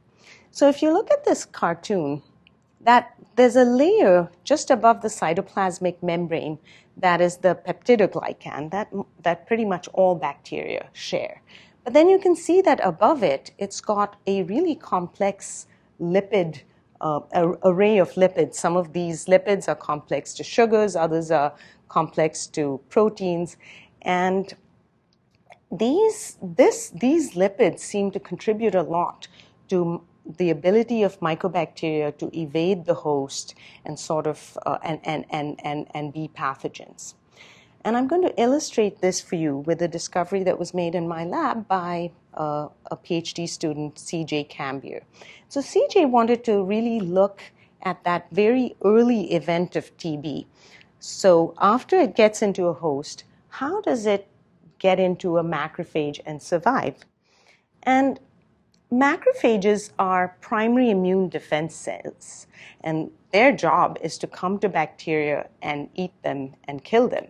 So 0.51 0.69
if 0.69 0.83
you 0.83 0.93
look 0.93 1.11
at 1.11 1.25
this 1.25 1.45
cartoon, 1.45 2.23
that 2.81 3.15
there's 3.37 3.57
a 3.57 3.65
layer 3.65 4.31
just 4.45 4.71
above 4.71 5.03
the 5.03 5.09
cytoplasmic 5.09 6.03
membrane 6.03 6.59
that 6.97 7.21
is 7.21 7.39
the 7.39 7.59
peptidoglycan 7.67 8.71
that, 8.71 8.91
that 9.23 9.47
pretty 9.47 9.65
much 9.65 9.89
all 9.89 10.15
bacteria 10.15 10.89
share. 10.93 11.43
But 11.85 11.93
then 11.93 12.09
you 12.09 12.19
can 12.19 12.35
see 12.35 12.63
that 12.63 12.81
above 12.83 13.23
it, 13.23 13.53
it's 13.59 13.81
got 13.81 14.17
a 14.27 14.43
really 14.45 14.75
complex 14.75 15.67
lipid 16.01 16.63
uh, 17.01 17.21
array 17.65 17.99
of 17.99 18.13
lipids. 18.13 18.55
Some 18.55 18.77
of 18.77 18.93
these 18.93 19.27
lipids 19.27 19.69
are 19.69 19.75
complex 19.75 20.33
to 20.35 20.45
sugars, 20.45 20.97
others 20.97 21.31
are 21.31 21.55
complex 21.89 22.47
to 22.49 22.81
proteins. 22.89 23.57
And 24.03 24.55
these, 25.71 26.39
this, 26.43 26.91
these 26.91 27.35
lipids 27.35 27.81
seem 27.81 28.11
to 28.13 28.21
contribute 28.21 28.75
a 28.75 28.83
lot 28.83 29.29
to 29.69 30.03
the 30.39 30.51
ability 30.51 31.03
of 31.03 31.19
mycobacteria 31.21 32.17
to 32.19 32.31
evade 32.37 32.85
the 32.85 32.95
host 32.95 33.55
and 33.85 33.99
sort 33.99 34.27
of 34.27 34.59
uh, 34.67 34.79
and, 34.83 35.01
and, 35.05 35.25
and, 35.31 35.61
and, 35.65 35.87
and 35.95 36.13
be 36.13 36.29
pathogens. 36.37 37.15
And 37.85 37.97
I'm 37.97 38.09
going 38.09 38.23
to 38.23 38.41
illustrate 38.41 39.01
this 39.01 39.21
for 39.21 39.37
you 39.37 39.59
with 39.59 39.81
a 39.81 39.87
discovery 39.87 40.43
that 40.43 40.59
was 40.59 40.75
made 40.75 40.97
in 40.97 41.07
my 41.07 41.25
lab 41.25 41.69
by 41.69 42.11
uh, 42.35 42.69
a 42.91 42.97
PhD 42.97 43.49
student, 43.49 43.95
CJ 43.95 44.51
Cambier. 44.51 45.03
So 45.49 45.61
CJ 45.61 46.11
wanted 46.11 46.43
to 46.45 46.65
really 46.65 46.99
look 46.99 47.43
at 47.83 48.03
that 48.03 48.27
very 48.33 48.75
early 48.85 49.33
event 49.33 49.77
of 49.77 49.97
TB. 49.99 50.47
So 50.99 51.55
after 51.59 51.97
it 51.97 52.17
gets 52.17 52.43
into 52.43 52.67
a 52.67 52.73
host, 52.73 53.23
how 53.49 53.81
does 53.83 54.05
it 54.07 54.27
get 54.79 54.99
into 54.99 55.39
a 55.39 55.45
macrophage 55.45 56.21
and 56.27 56.41
survive. 56.43 56.97
And 57.83 58.21
macrophages 58.93 59.91
are 59.99 60.37
primary 60.41 60.91
immune 60.91 61.29
defense 61.29 61.75
cells, 61.75 62.47
and 62.83 63.11
their 63.33 63.53
job 63.53 63.99
is 64.01 64.19
to 64.19 64.27
come 64.27 64.59
to 64.61 64.69
bacteria 64.69 65.49
and 65.63 65.89
eat 65.95 66.13
them 66.23 66.55
and 66.65 66.83
kill 66.85 67.09
them. 67.09 67.27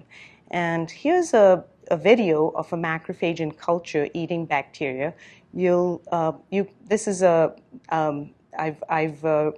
And 0.51 0.91
here's 0.91 1.35
a, 1.35 1.65
a 1.91 1.97
video 1.97 2.49
of 2.51 2.73
a 2.73 2.77
macrophage 2.77 3.41
in 3.41 3.53
culture 3.53 4.09
eating 4.15 4.47
bacteria. 4.47 5.15
You'll, 5.53 6.03
uh, 6.13 6.33
you, 6.51 6.69
this 6.87 7.09
is 7.09 7.23
a, 7.23 7.57
um, 7.89 8.31
I've, 8.59 8.83
I've 8.89 9.25
uh, 9.25 9.53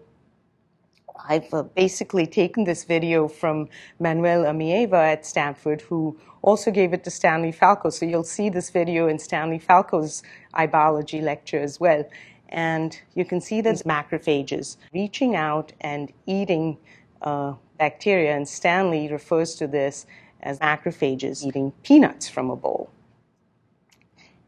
I've 1.27 1.53
uh, 1.53 1.63
basically 1.63 2.27
taken 2.27 2.65
this 2.65 2.85
video 2.85 3.29
from 3.29 3.69
Manuel 3.99 4.45
Amieva 4.45 5.13
at 5.13 5.27
Stanford, 5.27 5.81
who 5.83 6.19
also 6.43 6.71
gave 6.71 6.93
it 6.93 7.05
to 7.05 7.11
Stanley 7.11 7.53
Falco. 7.53 7.91
So 7.91 8.07
you'll 8.07 8.25
see 8.25 8.49
this 8.49 8.71
video 8.71 9.09
in 9.09 9.19
Stanley 9.19 9.59
Falco's 9.59 10.23
iBiology 10.55 11.23
lecture 11.23 11.61
as 11.61 11.81
well. 11.81 12.09
And 12.51 12.99
you 13.15 13.25
can 13.25 13.41
see 13.41 13.61
these 13.61 13.83
macrophages 13.83 14.77
reaching 14.93 15.37
out 15.37 15.73
and 15.81 16.13
eating 16.27 16.79
uh, 17.23 17.55
bacteria. 17.79 18.35
And 18.37 18.49
Stanley 18.49 19.09
refers 19.09 19.55
to 19.57 19.67
this 19.67 20.07
as 20.43 20.59
macrophages 20.61 21.45
eating 21.45 21.73
peanuts 21.83 22.29
from 22.29 22.51
a 22.51 22.57
bowl. 22.57 22.91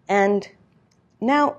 And 0.09 0.49
now, 1.21 1.59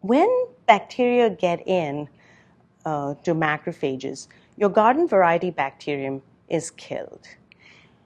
when 0.00 0.28
bacteria 0.66 1.30
get 1.30 1.66
in, 1.66 2.08
uh, 2.86 3.14
to 3.24 3.34
macrophages, 3.34 4.28
your 4.56 4.70
garden 4.70 5.06
variety 5.06 5.50
bacterium 5.50 6.22
is 6.48 6.70
killed. 6.70 7.26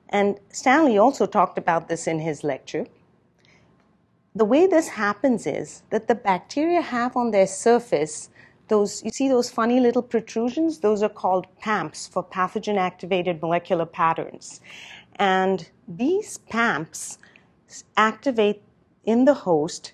And 0.09 0.41
Stanley 0.49 0.99
also 0.99 1.27
talked 1.27 1.59
about 1.59 1.89
this 1.89 2.09
in 2.09 2.19
his 2.19 2.43
lecture. 2.43 2.87
The 4.35 4.45
way 4.45 4.67
this 4.67 4.89
happens 4.89 5.47
is 5.47 5.83
that 5.91 6.09
the 6.09 6.15
bacteria 6.15 6.81
have 6.81 7.17
on 7.17 7.31
their 7.31 7.47
surface 7.47 8.31
those, 8.69 9.03
you 9.05 9.11
see 9.11 9.29
those 9.29 9.51
funny 9.51 9.81
little 9.81 10.03
protrusions? 10.03 10.79
Those 10.79 11.03
are 11.03 11.09
called 11.09 11.49
PAMPs 11.61 12.09
for 12.09 12.23
pathogen 12.23 12.77
activated 12.77 13.43
molecular 13.43 13.85
patterns. 13.85 14.61
And 15.17 15.69
these 15.89 16.39
PAMPs 16.39 17.19
activate 17.97 18.63
in 19.05 19.25
the 19.25 19.35
host 19.35 19.93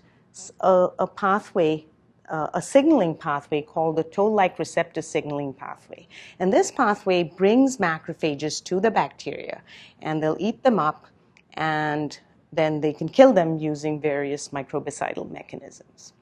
a, 0.61 0.88
a 0.99 1.07
pathway 1.07 1.87
uh, 2.28 2.49
a 2.54 2.62
signaling 2.62 3.14
pathway 3.14 3.62
called 3.62 3.97
the 3.97 4.04
toll-like 4.04 4.59
receptor 4.59 5.02
signaling 5.02 5.52
pathway. 5.52 6.06
And 6.38 6.52
this 6.52 6.71
pathway 6.71 7.23
brings 7.25 7.78
macrophages 7.78 8.62
to 8.64 8.80
the 8.80 8.90
bacteria, 8.90 9.62
and 10.02 10.23
they'll 10.23 10.37
eat 10.38 10.62
them 10.62 10.78
up, 10.78 11.06
and 11.54 12.18
then 12.52 12.80
they 12.80 12.92
can 12.92 13.09
kill 13.09 13.33
them 13.33 13.59
using 13.59 14.00
various 14.00 14.49
microbicidal 14.49 15.30
mechanisms. 15.30 16.12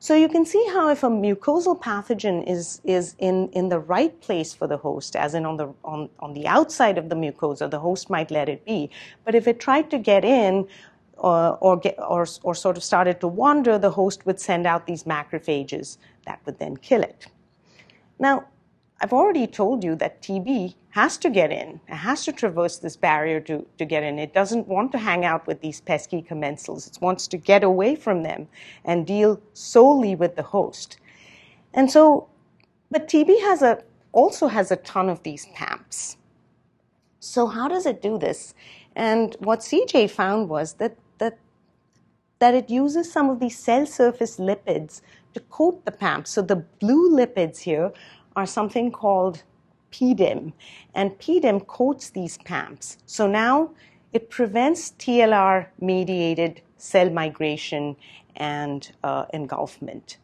So 0.00 0.14
you 0.14 0.28
can 0.28 0.46
see 0.46 0.64
how 0.72 0.90
if 0.90 1.02
a 1.02 1.08
mucosal 1.08 1.80
pathogen 1.80 2.48
is, 2.48 2.80
is 2.84 3.16
in, 3.18 3.48
in 3.48 3.68
the 3.68 3.80
right 3.80 4.18
place 4.20 4.54
for 4.54 4.68
the 4.68 4.76
host, 4.76 5.16
as 5.16 5.34
in 5.34 5.44
on 5.44 5.56
the, 5.56 5.74
on, 5.84 6.08
on 6.20 6.34
the 6.34 6.46
outside 6.46 6.98
of 6.98 7.08
the 7.08 7.16
mucosa, 7.16 7.68
the 7.68 7.80
host 7.80 8.08
might 8.08 8.30
let 8.30 8.48
it 8.48 8.64
be. 8.64 8.90
But 9.24 9.34
if 9.34 9.48
it 9.48 9.58
tried 9.58 9.90
to 9.90 9.98
get 9.98 10.24
in 10.24 10.68
or, 11.18 11.58
or, 11.60 11.76
get, 11.76 11.96
or, 11.98 12.26
or 12.42 12.54
sort 12.54 12.76
of 12.76 12.84
started 12.84 13.20
to 13.20 13.28
wander, 13.28 13.78
the 13.78 13.90
host 13.90 14.24
would 14.26 14.40
send 14.40 14.66
out 14.66 14.86
these 14.86 15.04
macrophages 15.04 15.98
that 16.26 16.40
would 16.46 16.58
then 16.58 16.76
kill 16.76 17.02
it. 17.02 17.26
Now, 18.18 18.46
I've 19.00 19.12
already 19.12 19.46
told 19.46 19.84
you 19.84 19.94
that 19.96 20.22
TB 20.22 20.74
has 20.90 21.16
to 21.18 21.30
get 21.30 21.52
in, 21.52 21.80
it 21.88 21.94
has 21.94 22.24
to 22.24 22.32
traverse 22.32 22.78
this 22.78 22.96
barrier 22.96 23.38
to, 23.42 23.64
to 23.78 23.84
get 23.84 24.02
in. 24.02 24.18
It 24.18 24.34
doesn't 24.34 24.66
want 24.66 24.90
to 24.92 24.98
hang 24.98 25.24
out 25.24 25.46
with 25.46 25.60
these 25.60 25.80
pesky 25.80 26.20
commensals. 26.20 26.88
It 26.88 27.00
wants 27.00 27.28
to 27.28 27.36
get 27.36 27.62
away 27.62 27.94
from 27.94 28.24
them 28.24 28.48
and 28.84 29.06
deal 29.06 29.40
solely 29.52 30.16
with 30.16 30.34
the 30.34 30.42
host. 30.42 30.98
And 31.74 31.88
so, 31.90 32.28
but 32.90 33.06
TB 33.06 33.40
has 33.42 33.62
a, 33.62 33.82
also 34.12 34.48
has 34.48 34.72
a 34.72 34.76
ton 34.76 35.08
of 35.08 35.22
these 35.22 35.46
PAMPs. 35.54 36.16
So 37.20 37.46
how 37.46 37.68
does 37.68 37.86
it 37.86 38.02
do 38.02 38.18
this? 38.18 38.54
And 38.96 39.36
what 39.38 39.60
CJ 39.60 40.10
found 40.10 40.48
was 40.48 40.74
that 40.74 40.96
that 42.38 42.54
it 42.54 42.70
uses 42.70 43.10
some 43.10 43.30
of 43.30 43.40
these 43.40 43.58
cell 43.58 43.86
surface 43.86 44.36
lipids 44.36 45.00
to 45.34 45.40
coat 45.40 45.84
the 45.84 45.90
PAMP. 45.90 46.26
So 46.26 46.42
the 46.42 46.56
blue 46.56 47.10
lipids 47.10 47.58
here 47.58 47.92
are 48.36 48.46
something 48.46 48.92
called 48.92 49.42
PDIM, 49.90 50.52
and 50.94 51.18
PDIM 51.18 51.66
coats 51.66 52.10
these 52.10 52.38
PAMPs. 52.38 52.98
So 53.06 53.26
now 53.26 53.70
it 54.12 54.30
prevents 54.30 54.92
TLR 54.92 55.66
mediated 55.80 56.60
cell 56.76 57.10
migration 57.10 57.96
and 58.36 58.92
uh, 59.02 59.24
engulfment. 59.34 60.18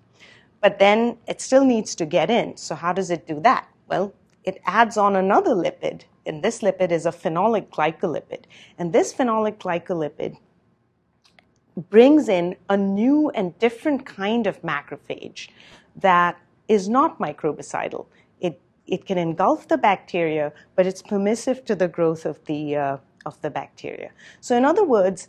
But 0.61 0.79
then 0.79 1.19
it 1.27 1.41
still 1.41 1.65
needs 1.65 1.95
to 1.97 2.07
get 2.07 2.31
in. 2.31 2.57
So, 2.57 2.75
how 2.75 2.93
does 2.93 3.11
it 3.11 3.27
do 3.27 3.41
that? 3.41 3.69
Well, 3.89 4.15
it 4.45 4.63
adds 4.65 4.97
on 4.97 5.17
another 5.17 5.55
lipid, 5.55 6.03
and 6.25 6.43
this 6.43 6.61
lipid 6.61 6.91
is 6.91 7.05
a 7.05 7.11
phenolic 7.11 7.69
glycolipid. 7.69 8.45
And 8.79 8.93
this 8.93 9.13
phenolic 9.13 9.59
glycolipid 9.59 10.37
brings 11.77 12.29
in 12.29 12.57
a 12.69 12.77
new 12.77 13.31
and 13.31 13.59
different 13.59 14.07
kind 14.07 14.47
of 14.47 14.61
macrophage 14.63 15.49
that 15.97 16.39
is 16.69 16.89
not 16.89 17.19
microbicidal. 17.19 18.07
It, 18.41 18.61
it 18.87 19.07
can 19.07 19.19
engulf 19.19 19.69
the 19.69 19.79
bacteria, 19.79 20.53
but 20.77 20.87
it's 20.87 21.03
permissive 21.03 21.65
to 21.67 21.75
the 21.75 21.89
growth 21.89 22.25
of 22.25 22.45
the, 22.47 22.77
uh, 22.77 22.97
of 23.27 23.41
the 23.43 23.51
bacteria. 23.51 24.11
So, 24.41 24.57
in 24.57 24.65
other 24.65 24.85
words, 24.85 25.29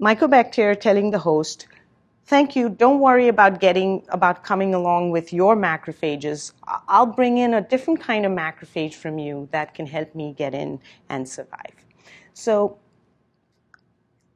mycobacteria 0.00 0.80
telling 0.80 1.10
the 1.10 1.18
host, 1.18 1.66
thank 2.26 2.54
you, 2.56 2.68
don't 2.68 3.00
worry 3.00 3.28
about 3.28 3.60
getting, 3.60 4.04
about 4.08 4.44
coming 4.44 4.74
along 4.74 5.10
with 5.10 5.32
your 5.32 5.56
macrophages. 5.56 6.52
I'll 6.88 7.06
bring 7.06 7.38
in 7.38 7.54
a 7.54 7.60
different 7.60 8.00
kind 8.00 8.24
of 8.24 8.32
macrophage 8.32 8.94
from 8.94 9.18
you 9.18 9.48
that 9.52 9.74
can 9.74 9.86
help 9.86 10.14
me 10.14 10.34
get 10.36 10.54
in 10.54 10.80
and 11.08 11.28
survive. 11.28 11.74
So, 12.32 12.78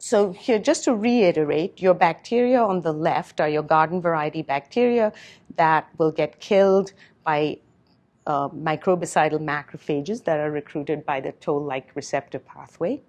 so 0.06 0.30
here, 0.30 0.60
just 0.60 0.84
to 0.84 0.94
reiterate, 0.94 1.82
your 1.82 1.92
bacteria 1.92 2.62
on 2.62 2.80
the 2.80 2.92
left 2.92 3.40
are 3.40 3.48
your 3.48 3.64
garden 3.64 4.00
variety 4.00 4.40
bacteria 4.40 5.12
that 5.56 5.88
will 5.98 6.12
get 6.12 6.38
killed 6.38 6.92
by 7.24 7.58
uh, 8.24 8.48
microbicidal 8.50 9.40
macrophages 9.40 10.22
that 10.22 10.38
are 10.38 10.52
recruited 10.52 11.04
by 11.04 11.18
the 11.18 11.32
toll-like 11.32 11.90
receptor 11.96 12.38
pathway. 12.38 13.02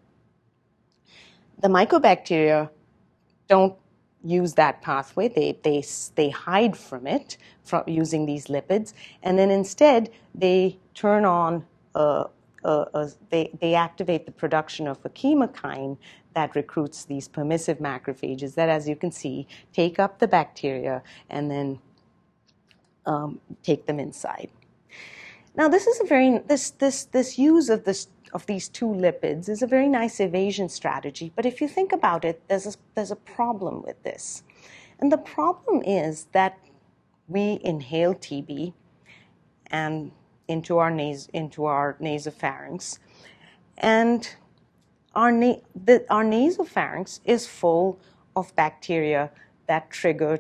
The 1.60 1.68
mycobacteria 1.68 2.72
don't 3.48 3.76
use 4.24 4.56
that 4.56 4.82
pathway. 4.82 5.28
They, 5.28 5.60
they, 5.62 5.86
they 6.16 6.32
hide 6.32 6.76
from 6.76 7.06
it 7.06 7.38
from 7.64 7.84
using 7.86 8.26
these 8.26 8.48
lipids. 8.48 8.94
And 9.22 9.38
then 9.38 9.52
instead, 9.52 10.10
they 10.34 10.80
turn 10.96 11.26
on, 11.26 11.64
uh, 11.94 12.24
uh, 12.66 12.86
uh, 12.96 13.10
they, 13.30 13.52
they 13.62 13.76
activate 13.76 14.26
the 14.26 14.32
production 14.32 14.88
of 14.88 14.98
a 15.06 15.10
chemokine 15.10 15.96
that 16.38 16.56
recruits 16.56 17.04
these 17.06 17.28
permissive 17.28 17.80
macrophages 17.80 18.54
that, 18.54 18.70
as 18.70 18.88
you 18.88 18.96
can 18.96 19.12
see, 19.12 19.48
take 19.74 19.98
up 19.98 20.20
the 20.20 20.28
bacteria 20.28 21.02
and 21.32 21.50
then 21.50 21.80
um, 23.08 23.42
take 23.64 23.88
them 23.88 24.00
inside. 24.00 24.52
Now, 25.56 25.68
this 25.68 25.88
is 25.88 26.00
a 26.00 26.04
very 26.04 26.38
this 26.38 26.70
this 26.70 27.06
this 27.06 27.40
use 27.40 27.70
of 27.70 27.86
this 27.86 28.08
of 28.34 28.46
these 28.46 28.70
two 28.70 28.86
lipids 28.86 29.50
is 29.50 29.64
a 29.64 29.68
very 29.76 29.88
nice 29.88 30.20
evasion 30.20 30.70
strategy. 30.70 31.32
But 31.36 31.48
if 31.48 31.60
you 31.60 31.68
think 31.68 31.92
about 31.92 32.24
it, 32.24 32.44
there's 32.48 32.68
a, 32.68 32.74
there's 32.94 33.10
a 33.10 33.24
problem 33.38 33.82
with 33.82 34.04
this, 34.04 34.44
and 35.00 35.12
the 35.12 35.18
problem 35.18 35.82
is 35.82 36.28
that 36.34 36.60
we 37.28 37.60
inhale 37.64 38.14
TB 38.14 38.74
and 39.72 40.12
into 40.48 40.78
our 40.78 40.92
nas- 40.92 41.30
into 41.34 41.66
our 41.66 41.98
nasopharynx, 42.00 43.00
and 43.80 44.36
our, 45.18 45.32
na- 45.32 45.60
the, 45.86 46.06
our 46.10 46.24
is 47.26 47.48
full 47.48 48.00
of 48.36 48.56
bacteria 48.56 49.32
that 49.66 49.90
trigger 49.90 50.40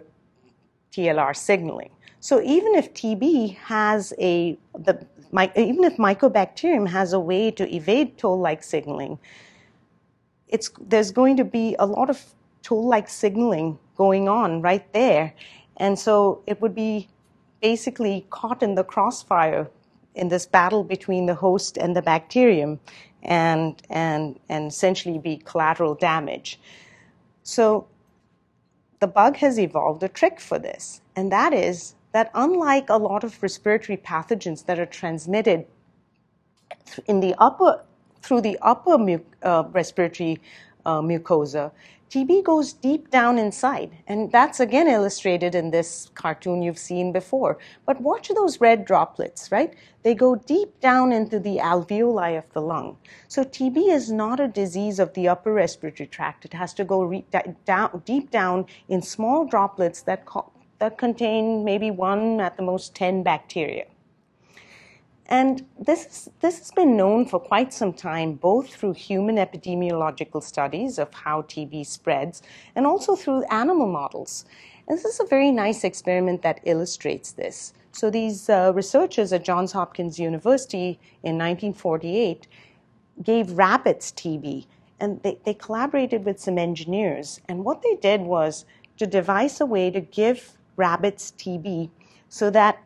TLR 0.91 1.35
signaling. 1.35 1.89
So 2.19 2.41
even 2.41 2.75
if 2.75 2.93
TB 2.93 3.57
has 3.57 4.13
a, 4.19 4.57
the, 4.77 5.05
my, 5.31 5.51
even 5.55 5.83
if 5.83 5.97
Mycobacterium 5.97 6.87
has 6.87 7.13
a 7.13 7.19
way 7.19 7.51
to 7.51 7.75
evade 7.75 8.17
toll-like 8.17 8.63
signaling, 8.63 9.17
it's, 10.47 10.69
there's 10.79 11.11
going 11.11 11.37
to 11.37 11.43
be 11.43 11.75
a 11.79 11.85
lot 11.85 12.09
of 12.09 12.23
toll-like 12.61 13.09
signaling 13.09 13.79
going 13.97 14.29
on 14.29 14.61
right 14.61 14.91
there. 14.93 15.33
And 15.77 15.97
so 15.97 16.43
it 16.45 16.61
would 16.61 16.75
be 16.75 17.07
basically 17.61 18.27
caught 18.29 18.61
in 18.61 18.75
the 18.75 18.83
crossfire 18.83 19.69
in 20.13 20.27
this 20.29 20.45
battle 20.45 20.83
between 20.83 21.25
the 21.25 21.35
host 21.35 21.77
and 21.77 21.95
the 21.95 22.01
bacterium 22.01 22.79
and, 23.27 23.81
and, 23.89 24.39
and 24.49 24.67
essentially 24.67 25.19
be 25.19 25.37
collateral 25.37 25.93
damage. 25.93 26.59
So 27.43 27.87
the 28.99 29.07
bug 29.07 29.37
has 29.37 29.59
evolved 29.59 30.01
a 30.03 30.07
trick 30.07 30.39
for 30.39 30.57
this, 30.57 31.01
and 31.15 31.31
that 31.31 31.53
is 31.53 31.95
that 32.13 32.31
unlike 32.33 32.89
a 32.89 32.97
lot 32.97 33.23
of 33.23 33.43
respiratory 33.43 33.97
pathogens 33.97 34.65
that 34.65 34.79
are 34.79 34.85
transmitted 34.85 35.65
in 37.05 37.19
the 37.19 37.35
upper, 37.37 37.83
through 38.21 38.41
the 38.41 38.57
upper 38.61 38.97
mu- 38.97 39.19
uh, 39.43 39.63
respiratory 39.71 40.39
uh, 40.85 41.01
mucosa, 41.01 41.71
TB 42.09 42.45
goes 42.45 42.71
deep 42.71 43.09
down 43.09 43.37
inside. 43.37 43.91
And 44.07 44.31
that's 44.31 44.61
again 44.61 44.87
illustrated 44.87 45.53
in 45.55 45.71
this 45.71 46.09
cartoon 46.13 46.61
you've 46.61 46.77
seen 46.77 47.11
before. 47.11 47.57
But 47.85 47.99
watch 47.99 48.29
those 48.29 48.61
red 48.61 48.85
droplets, 48.85 49.51
right? 49.51 49.73
They 50.03 50.15
go 50.15 50.35
deep 50.35 50.79
down 50.79 51.11
into 51.11 51.37
the 51.39 51.57
alveoli 51.57 52.37
of 52.37 52.51
the 52.53 52.61
lung. 52.61 52.97
So 53.27 53.43
TB 53.43 53.93
is 53.93 54.09
not 54.09 54.39
a 54.39 54.47
disease 54.47 54.99
of 54.99 55.13
the 55.15 55.27
upper 55.27 55.53
respiratory 55.53 56.07
tract. 56.07 56.45
It 56.45 56.53
has 56.53 56.73
to 56.75 56.85
go 56.85 57.23
down, 57.65 58.01
deep 58.05 58.31
down 58.31 58.67
in 58.87 59.01
small 59.01 59.45
droplets 59.45 60.01
that, 60.03 60.25
that 60.79 60.97
contain 60.97 61.65
maybe 61.65 61.91
one, 61.91 62.39
at 62.39 62.55
the 62.55 62.63
most 62.63 62.95
10 62.95 63.23
bacteria. 63.23 63.85
And 65.29 65.65
this, 65.77 66.29
this 66.39 66.57
has 66.59 66.71
been 66.71 66.95
known 66.95 67.25
for 67.25 67.39
quite 67.39 67.73
some 67.73 67.91
time, 67.91 68.33
both 68.33 68.73
through 68.73 68.93
human 68.93 69.35
epidemiological 69.35 70.41
studies 70.41 70.97
of 70.97 71.13
how 71.13 71.41
TB 71.41 71.85
spreads 71.85 72.41
and 72.75 72.85
also 72.85 73.15
through 73.15 73.43
animal 73.45 73.87
models. 73.87 74.45
And 74.87 74.97
this 74.97 75.05
is 75.05 75.19
a 75.19 75.25
very 75.25 75.51
nice 75.51 75.83
experiment 75.83 76.43
that 76.43 76.61
illustrates 76.63 77.33
this. 77.33 77.73
So, 77.91 78.09
these 78.09 78.49
uh, 78.49 78.71
researchers 78.73 79.33
at 79.33 79.43
Johns 79.43 79.71
Hopkins 79.71 80.19
University 80.19 80.99
in 81.23 81.37
1948 81.37 82.47
gave 83.23 83.51
rabbits 83.53 84.11
TB, 84.11 84.65
and 84.99 85.21
they, 85.23 85.39
they 85.43 85.53
collaborated 85.53 86.23
with 86.23 86.39
some 86.39 86.57
engineers. 86.57 87.41
And 87.49 87.65
what 87.65 87.81
they 87.81 87.95
did 87.95 88.21
was 88.21 88.65
to 88.97 89.07
devise 89.07 89.59
a 89.59 89.65
way 89.65 89.89
to 89.91 89.99
give 89.99 90.53
rabbits 90.75 91.33
TB 91.37 91.89
so 92.29 92.49
that 92.51 92.83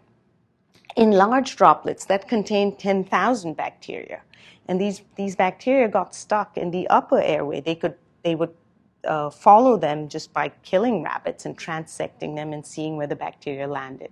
in 0.96 1.12
large 1.12 1.56
droplets 1.56 2.06
that 2.06 2.28
contained 2.28 2.80
10,000 2.80 3.56
bacteria. 3.56 4.22
And 4.68 4.80
these, 4.80 5.02
these 5.16 5.36
bacteria 5.36 5.88
got 5.88 6.16
stuck 6.16 6.58
in 6.58 6.72
the 6.72 6.88
upper 6.88 7.20
airway. 7.20 7.62
They, 7.62 7.76
could, 7.76 7.96
they 8.24 8.36
would 8.36 8.54
uh, 9.06 9.30
follow 9.30 9.78
them 9.78 10.08
just 10.08 10.34
by 10.34 10.50
killing 10.64 11.04
rabbits 11.04 11.46
and 11.46 11.58
transecting 11.58 12.36
them 12.36 12.54
and 12.54 12.66
seeing 12.66 12.98
where 12.98 13.08
the 13.08 13.16
bacteria 13.16 13.68
landed. 13.68 14.12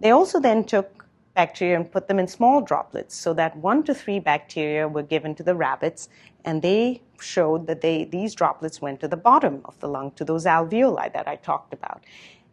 They 0.00 0.10
also 0.10 0.40
then 0.40 0.64
took 0.64 1.06
bacteria 1.34 1.76
and 1.76 1.90
put 1.90 2.08
them 2.08 2.18
in 2.18 2.26
small 2.26 2.60
droplets 2.60 3.14
so 3.14 3.34
that 3.34 3.56
one 3.56 3.82
to 3.84 3.94
three 3.94 4.18
bacteria 4.18 4.88
were 4.88 5.02
given 5.02 5.34
to 5.34 5.42
the 5.42 5.54
rabbits, 5.54 6.08
and 6.44 6.62
they 6.62 7.02
showed 7.20 7.66
that 7.66 7.82
they, 7.82 8.04
these 8.04 8.34
droplets 8.34 8.80
went 8.80 9.00
to 9.00 9.08
the 9.08 9.16
bottom 9.16 9.60
of 9.66 9.78
the 9.80 9.88
lung, 9.88 10.10
to 10.12 10.24
those 10.24 10.46
alveoli 10.46 11.12
that 11.12 11.28
I 11.28 11.36
talked 11.36 11.72
about. 11.72 12.02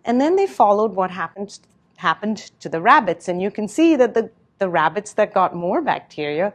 And 0.05 0.19
then 0.19 0.35
they 0.35 0.47
followed 0.47 0.93
what 0.93 1.11
happened, 1.11 1.59
happened 2.03 2.51
to 2.59 2.69
the 2.69 2.81
rabbits. 2.81 3.27
And 3.27 3.41
you 3.41 3.49
can 3.49 3.67
see 3.67 3.95
that 3.95 4.13
the, 4.13 4.29
the 4.59 4.69
rabbits 4.69 5.13
that 5.13 5.33
got 5.33 5.55
more 5.55 5.81
bacteria 5.81 6.53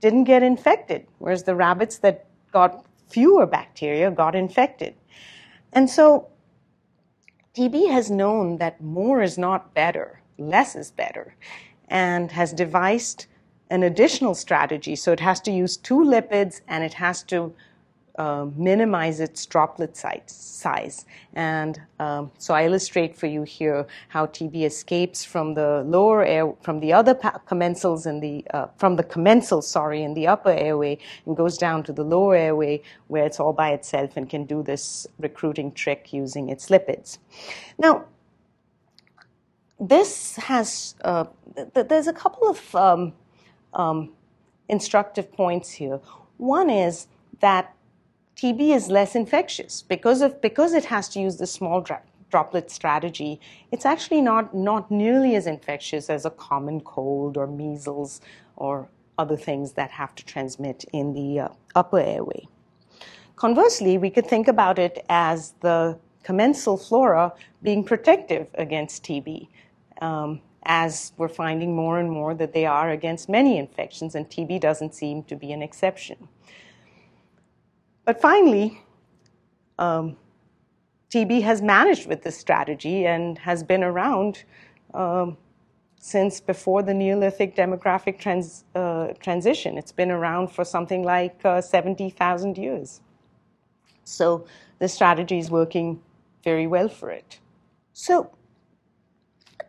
didn't 0.00 0.24
get 0.24 0.42
infected, 0.42 1.06
whereas 1.18 1.42
the 1.42 1.54
rabbits 1.54 1.98
that 1.98 2.26
got 2.52 2.86
fewer 3.08 3.46
bacteria 3.46 4.10
got 4.10 4.34
infected. 4.34 4.94
And 5.72 5.90
so 5.90 6.28
TB 7.56 7.90
has 7.90 8.10
known 8.10 8.58
that 8.58 8.80
more 8.80 9.22
is 9.22 9.36
not 9.36 9.74
better, 9.74 10.20
less 10.38 10.76
is 10.76 10.90
better, 10.90 11.34
and 11.88 12.30
has 12.30 12.52
devised 12.52 13.26
an 13.70 13.82
additional 13.82 14.34
strategy. 14.34 14.94
So 14.96 15.12
it 15.12 15.20
has 15.20 15.40
to 15.42 15.50
use 15.50 15.76
two 15.76 16.02
lipids 16.14 16.60
and 16.68 16.84
it 16.84 16.94
has 16.94 17.22
to 17.24 17.54
uh, 18.16 18.46
minimize 18.56 19.18
its 19.18 19.44
droplet 19.46 19.96
size. 19.96 20.22
size. 20.26 21.04
And 21.34 21.80
um, 21.98 22.30
so 22.38 22.54
I 22.54 22.64
illustrate 22.64 23.16
for 23.16 23.26
you 23.26 23.42
here 23.42 23.86
how 24.08 24.26
TB 24.26 24.64
escapes 24.64 25.24
from 25.24 25.54
the 25.54 25.82
lower 25.84 26.24
air, 26.24 26.52
from 26.62 26.80
the 26.80 26.92
other 26.92 27.14
commensals 27.14 28.06
in 28.06 28.20
the, 28.20 28.46
uh, 28.52 28.66
from 28.76 28.96
the 28.96 29.02
commensal, 29.02 29.62
sorry, 29.62 30.02
in 30.02 30.14
the 30.14 30.28
upper 30.28 30.50
airway 30.50 30.98
and 31.26 31.36
goes 31.36 31.58
down 31.58 31.82
to 31.84 31.92
the 31.92 32.04
lower 32.04 32.36
airway 32.36 32.82
where 33.08 33.24
it's 33.24 33.40
all 33.40 33.52
by 33.52 33.70
itself 33.70 34.16
and 34.16 34.30
can 34.30 34.44
do 34.44 34.62
this 34.62 35.06
recruiting 35.18 35.72
trick 35.72 36.12
using 36.12 36.50
its 36.50 36.68
lipids. 36.68 37.18
Now, 37.78 38.04
this 39.80 40.36
has, 40.36 40.94
uh, 41.02 41.24
th- 41.74 41.88
there's 41.88 42.06
a 42.06 42.12
couple 42.12 42.48
of 42.48 42.74
um, 42.76 43.12
um, 43.72 44.12
instructive 44.68 45.32
points 45.32 45.72
here. 45.72 46.00
One 46.36 46.70
is 46.70 47.08
that 47.40 47.73
TB 48.44 48.76
is 48.76 48.90
less 48.90 49.14
infectious 49.14 49.80
because 49.80 50.20
of 50.20 50.38
because 50.42 50.74
it 50.74 50.84
has 50.84 51.08
to 51.08 51.18
use 51.18 51.38
the 51.38 51.46
small 51.46 51.80
dra- 51.80 52.02
droplet 52.30 52.70
strategy. 52.70 53.40
It's 53.72 53.86
actually 53.86 54.20
not 54.20 54.54
not 54.54 54.90
nearly 54.90 55.34
as 55.34 55.46
infectious 55.46 56.10
as 56.10 56.26
a 56.26 56.30
common 56.30 56.82
cold 56.82 57.38
or 57.38 57.46
measles 57.46 58.20
or 58.56 58.90
other 59.16 59.38
things 59.38 59.72
that 59.72 59.90
have 59.92 60.14
to 60.16 60.26
transmit 60.26 60.84
in 60.92 61.14
the 61.14 61.40
uh, 61.40 61.48
upper 61.74 61.98
airway. 61.98 62.46
Conversely, 63.36 63.96
we 63.96 64.10
could 64.10 64.26
think 64.26 64.46
about 64.46 64.78
it 64.78 65.06
as 65.08 65.54
the 65.60 65.98
commensal 66.22 66.76
flora 66.76 67.32
being 67.62 67.82
protective 67.82 68.48
against 68.56 69.04
TB. 69.04 69.48
Um, 70.02 70.42
as 70.66 71.12
we're 71.16 71.28
finding 71.28 71.74
more 71.74 71.98
and 71.98 72.10
more 72.10 72.34
that 72.34 72.52
they 72.52 72.66
are 72.66 72.90
against 72.90 73.30
many 73.30 73.56
infections, 73.56 74.14
and 74.14 74.28
TB 74.28 74.60
doesn't 74.60 74.94
seem 74.94 75.22
to 75.24 75.36
be 75.36 75.50
an 75.52 75.62
exception. 75.62 76.28
But 78.04 78.20
finally, 78.20 78.82
um, 79.78 80.16
TB 81.10 81.42
has 81.42 81.62
managed 81.62 82.06
with 82.06 82.22
this 82.22 82.36
strategy 82.36 83.06
and 83.06 83.38
has 83.38 83.62
been 83.62 83.82
around 83.82 84.44
um, 84.92 85.36
since 85.98 86.40
before 86.40 86.82
the 86.82 86.92
Neolithic 86.92 87.56
demographic 87.56 88.18
trans, 88.18 88.64
uh, 88.74 89.08
transition. 89.20 89.78
It's 89.78 89.92
been 89.92 90.10
around 90.10 90.48
for 90.48 90.64
something 90.64 91.02
like 91.02 91.40
uh, 91.44 91.60
70,000 91.60 92.58
years. 92.58 93.00
So 94.04 94.44
the 94.80 94.88
strategy 94.88 95.38
is 95.38 95.50
working 95.50 96.02
very 96.42 96.66
well 96.66 96.88
for 96.88 97.10
it. 97.10 97.38
So 97.94 98.30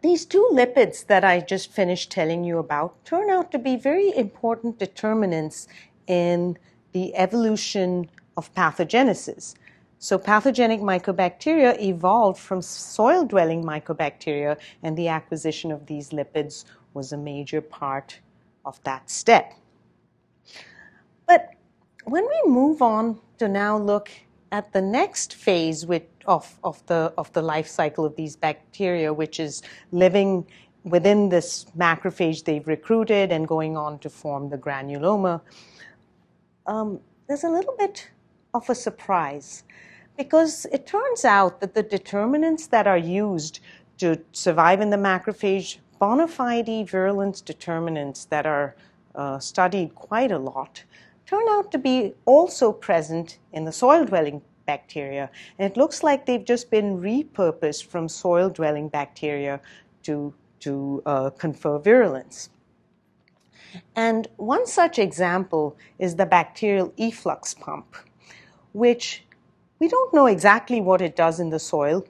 these 0.01 0.25
two 0.25 0.49
lipids 0.51 1.05
that 1.07 1.23
I 1.23 1.39
just 1.39 1.71
finished 1.71 2.11
telling 2.11 2.43
you 2.43 2.57
about 2.57 3.05
turn 3.05 3.29
out 3.29 3.51
to 3.53 3.59
be 3.59 3.77
very 3.77 4.15
important 4.15 4.77
determinants 4.77 5.67
in 6.05 6.57
the 6.91 7.15
evolution 7.15 8.09
of 8.37 8.53
pathogenesis. 8.53 9.55
So, 9.97 10.17
pathogenic 10.17 10.81
mycobacteria 10.81 11.81
evolved 11.81 12.39
from 12.39 12.61
soil 12.61 13.25
dwelling 13.25 13.63
mycobacteria, 13.63 14.57
and 14.83 14.97
the 14.97 15.07
acquisition 15.07 15.71
of 15.71 15.85
these 15.85 16.09
lipids 16.09 16.65
was 16.93 17.11
a 17.11 17.17
major 17.17 17.61
part 17.61 18.19
of 18.65 18.81
that 18.83 19.09
step. 19.09 19.53
But 21.27 21.49
when 22.03 22.23
we 22.23 22.51
move 22.51 22.81
on 22.81 23.19
to 23.39 23.47
now 23.47 23.77
look 23.77 24.09
at 24.51 24.71
the 24.73 24.81
next 24.81 25.33
phase 25.33 25.85
with, 25.85 26.03
of, 26.25 26.57
of, 26.63 26.85
the, 26.85 27.13
of 27.17 27.31
the 27.33 27.41
life 27.41 27.67
cycle 27.67 28.05
of 28.05 28.15
these 28.15 28.35
bacteria, 28.35 29.13
which 29.13 29.39
is 29.39 29.63
living 29.91 30.45
within 30.83 31.29
this 31.29 31.65
macrophage 31.77 32.43
they've 32.43 32.67
recruited 32.67 33.31
and 33.31 33.47
going 33.47 33.75
on 33.75 33.97
to 33.99 34.09
form 34.09 34.49
the 34.49 34.57
granuloma, 34.57 35.41
um, 36.67 36.99
there's 37.27 37.43
a 37.43 37.49
little 37.49 37.75
bit 37.77 38.07
of 38.55 38.69
a 38.69 38.75
surprise 38.75 39.63
because 40.17 40.65
it 40.71 40.87
turns 40.87 41.25
out 41.25 41.59
that 41.59 41.73
the 41.73 41.83
determinants 41.83 42.67
that 42.67 42.87
are 42.87 42.97
used 42.97 43.59
to 43.97 44.19
survive 44.31 44.81
in 44.81 44.89
the 44.89 44.97
macrophage, 44.97 45.77
bona 45.99 46.27
fide 46.27 46.89
virulence 46.89 47.41
determinants 47.41 48.25
that 48.25 48.45
are 48.45 48.75
uh, 49.13 49.39
studied 49.39 49.93
quite 49.95 50.31
a 50.31 50.39
lot, 50.39 50.83
turn 51.25 51.43
out 51.49 51.71
to 51.71 51.77
be 51.77 52.13
also 52.25 52.71
present 52.71 53.39
in 53.51 53.65
the 53.65 53.71
soil 53.71 54.05
dwelling 54.05 54.41
bacteria. 54.65 55.29
And 55.59 55.69
it 55.69 55.77
looks 55.77 56.01
like 56.01 56.25
they've 56.25 56.43
just 56.43 56.71
been 56.71 56.99
repurposed 56.99 57.85
from 57.85 58.07
soil 58.07 58.49
dwelling 58.49 58.89
bacteria 58.89 59.59
to, 60.03 60.33
to 60.61 61.03
uh, 61.05 61.29
confer 61.31 61.77
virulence. 61.79 62.49
And 63.95 64.27
one 64.37 64.65
such 64.65 64.97
example 64.99 65.77
is 65.99 66.15
the 66.15 66.25
bacterial 66.25 66.93
efflux 66.97 67.53
pump 67.53 67.95
which 68.75 69.23
we 69.79 69.88
don't 69.88 70.13
know 70.13 70.25
exactly 70.25 70.81
what 70.81 71.01
it 71.01 71.15
does 71.15 71.39
in 71.39 71.49
the 71.49 71.59
soil, 71.59 72.05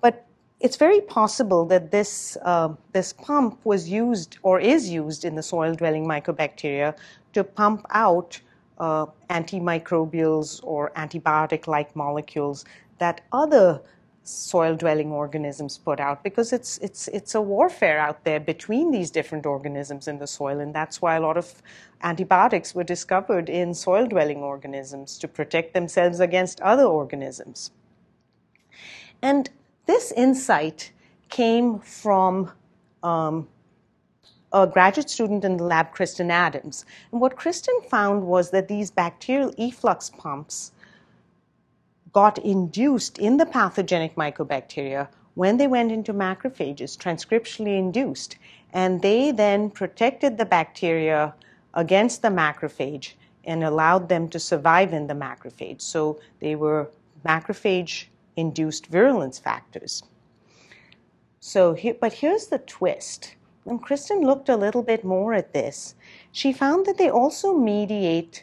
but 0.00 0.26
it's 0.60 0.76
very 0.76 1.02
possible 1.02 1.66
that 1.66 1.90
this, 1.90 2.38
uh, 2.42 2.70
this 2.92 3.12
pump 3.12 3.60
was 3.64 3.88
used 3.88 4.38
or 4.42 4.58
is 4.58 4.88
used 4.88 5.26
in 5.26 5.34
the 5.34 5.42
soil 5.42 5.74
dwelling 5.74 6.06
mycobacteria 6.06 6.96
to 7.34 7.44
pump 7.44 7.84
out 7.90 8.40
uh, 8.78 9.04
antimicrobials 9.28 10.60
or 10.62 10.90
antibiotic 10.96 11.66
like 11.66 11.94
molecules 11.94 12.64
that 12.98 13.20
other 13.32 13.80
soil 14.28 14.74
dwelling 14.76 15.12
organisms 15.12 15.78
put 15.78 16.00
out 16.00 16.22
because 16.24 16.52
it's 16.52 16.78
it's 16.78 17.08
it's 17.08 17.34
a 17.34 17.40
warfare 17.40 17.98
out 17.98 18.24
there 18.24 18.40
between 18.40 18.90
these 18.90 19.10
different 19.10 19.46
organisms 19.46 20.08
in 20.08 20.18
the 20.18 20.26
soil 20.26 20.58
and 20.60 20.74
that's 20.74 21.00
why 21.00 21.14
a 21.14 21.20
lot 21.20 21.36
of 21.36 21.62
antibiotics 22.02 22.74
were 22.74 22.84
discovered 22.84 23.48
in 23.48 23.72
soil 23.72 24.06
dwelling 24.06 24.38
organisms 24.38 25.16
to 25.18 25.28
protect 25.28 25.74
themselves 25.74 26.18
against 26.18 26.60
other 26.60 26.84
organisms 26.84 27.70
and 29.22 29.50
this 29.86 30.12
insight 30.12 30.92
came 31.28 31.78
from 31.78 32.50
um, 33.02 33.48
a 34.52 34.66
graduate 34.66 35.10
student 35.10 35.44
in 35.44 35.56
the 35.56 35.64
lab, 35.64 35.92
Kristen 35.92 36.30
Adams. 36.30 36.84
And 37.12 37.20
what 37.20 37.36
Kristen 37.36 37.74
found 37.90 38.24
was 38.24 38.50
that 38.50 38.68
these 38.68 38.90
bacterial 38.90 39.52
efflux 39.58 40.10
pumps 40.10 40.72
got 42.16 42.38
induced 42.38 43.18
in 43.18 43.36
the 43.36 43.44
pathogenic 43.44 44.14
mycobacteria 44.14 45.06
when 45.34 45.58
they 45.58 45.66
went 45.66 45.92
into 45.92 46.14
macrophages, 46.14 46.96
transcriptionally 46.96 47.76
induced. 47.78 48.36
And 48.72 49.02
they 49.02 49.32
then 49.32 49.68
protected 49.68 50.38
the 50.38 50.46
bacteria 50.46 51.34
against 51.74 52.22
the 52.22 52.28
macrophage 52.28 53.12
and 53.44 53.62
allowed 53.62 54.08
them 54.08 54.30
to 54.30 54.38
survive 54.38 54.94
in 54.94 55.06
the 55.06 55.12
macrophage. 55.12 55.82
So 55.82 56.18
they 56.40 56.54
were 56.54 56.90
macrophage 57.26 58.06
induced 58.34 58.86
virulence 58.86 59.38
factors. 59.38 60.02
So, 61.40 61.76
but 62.00 62.14
here's 62.14 62.46
the 62.46 62.60
twist. 62.60 63.36
When 63.64 63.78
Kristen 63.78 64.22
looked 64.22 64.48
a 64.48 64.56
little 64.56 64.82
bit 64.82 65.04
more 65.04 65.34
at 65.34 65.52
this, 65.52 65.94
she 66.32 66.54
found 66.54 66.86
that 66.86 66.96
they 66.96 67.10
also 67.10 67.52
mediate 67.52 68.42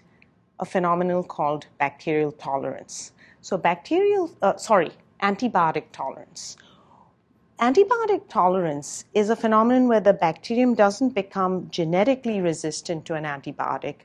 a 0.59 0.65
phenomenon 0.65 1.23
called 1.23 1.65
bacterial 1.79 2.31
tolerance. 2.31 3.13
So 3.43 3.57
bacterial, 3.57 4.31
uh, 4.41 4.55
sorry, 4.55 4.91
antibiotic 5.21 5.91
tolerance. 5.91 6.55
Antibiotic 7.59 8.29
tolerance 8.29 9.03
is 9.13 9.29
a 9.29 9.35
phenomenon 9.35 9.89
where 9.89 9.99
the 9.99 10.13
bacterium 10.13 10.75
doesn't 10.75 11.09
become 11.09 11.69
genetically 11.69 12.39
resistant 12.39 13.03
to 13.05 13.15
an 13.15 13.25
antibiotic, 13.25 13.95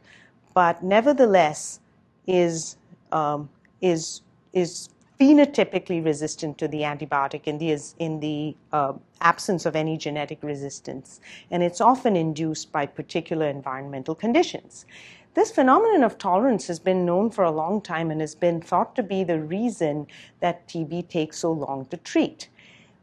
but 0.55 0.83
nevertheless 0.83 1.79
is 2.27 2.77
um, 3.12 3.48
is 3.81 4.22
is 4.53 4.88
phenotypically 5.20 6.05
resistant 6.05 6.59
to 6.59 6.68
the 6.68 6.81
antibiotic 6.83 7.44
in 7.44 7.59
the, 7.59 7.77
in 7.98 8.20
the 8.20 8.57
uh, 8.72 8.92
absence 9.20 9.66
of 9.66 9.74
any 9.74 9.96
genetic 9.96 10.42
resistance. 10.42 11.20
And 11.51 11.62
it's 11.62 11.81
often 11.81 12.16
induced 12.16 12.70
by 12.70 12.87
particular 12.87 13.48
environmental 13.48 14.14
conditions. 14.14 14.87
This 15.38 15.53
phenomenon 15.53 16.03
of 16.03 16.18
tolerance 16.18 16.66
has 16.66 16.81
been 16.81 17.07
known 17.07 17.31
for 17.31 17.44
a 17.44 17.53
long 17.53 17.81
time 17.81 18.11
and 18.11 18.20
has 18.20 18.35
been 18.35 18.61
thought 18.61 18.96
to 18.96 19.05
be 19.05 19.22
the 19.22 19.38
reason 19.38 20.09
that 20.40 20.66
TB 20.66 21.09
takes 21.09 21.38
so 21.38 21.53
long 21.53 21.87
to 21.90 21.96
treat. 21.96 22.48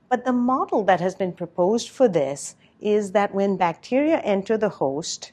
But 0.10 0.26
the 0.26 0.34
model 0.34 0.84
that 0.84 1.00
has 1.00 1.16
been 1.16 1.32
proposed 1.32 1.88
for 1.88 2.10
this 2.10 2.58
is 2.82 3.14
that 3.14 3.34
when 3.34 3.56
bacteria 3.56 4.18
enter 4.18 4.58
the 4.58 4.68
host 4.68 5.32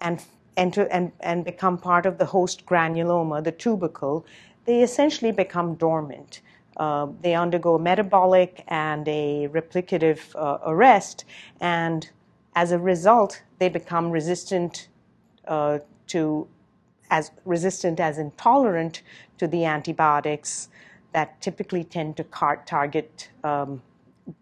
and 0.00 0.24
enter 0.56 0.84
and, 0.84 1.12
and 1.20 1.44
become 1.44 1.76
part 1.76 2.06
of 2.06 2.16
the 2.16 2.24
host 2.24 2.64
granuloma, 2.64 3.44
the 3.44 3.52
tubercle, 3.52 4.24
they 4.64 4.82
essentially 4.82 5.30
become 5.30 5.74
dormant. 5.74 6.40
uh, 6.78 7.06
they 7.20 7.34
undergo 7.34 7.76
metabolic 7.76 8.64
and 8.68 9.06
a 9.08 9.46
replicative 9.52 10.34
uh, 10.36 10.56
arrest, 10.64 11.26
and 11.60 12.08
as 12.56 12.72
a 12.72 12.78
result, 12.78 13.42
they 13.58 13.68
become 13.68 14.10
resistant 14.10 14.88
uh, 15.46 15.80
to 16.08 16.46
as 17.10 17.30
resistant 17.44 18.00
as 18.00 18.18
intolerant 18.18 19.02
to 19.38 19.46
the 19.46 19.64
antibiotics 19.64 20.68
that 21.12 21.40
typically 21.40 21.84
tend 21.84 22.16
to 22.16 22.24
target 22.66 23.30
um, 23.44 23.80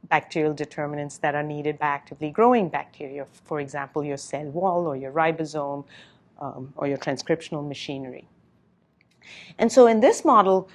bacterial 0.08 0.54
determinants 0.54 1.18
that 1.18 1.34
are 1.34 1.42
needed 1.42 1.78
by 1.78 1.86
actively 1.86 2.30
growing 2.30 2.68
bacteria, 2.68 3.26
for 3.44 3.60
example, 3.60 4.04
your 4.04 4.16
cell 4.16 4.46
wall 4.46 4.86
or 4.86 4.96
your 4.96 5.12
ribosome 5.12 5.84
um, 6.40 6.72
or 6.76 6.86
your 6.86 6.98
transcriptional 6.98 7.66
machinery. 7.66 8.26
And 9.58 9.70
so 9.70 9.86
in 9.86 10.00
this 10.00 10.24
model, 10.24 10.68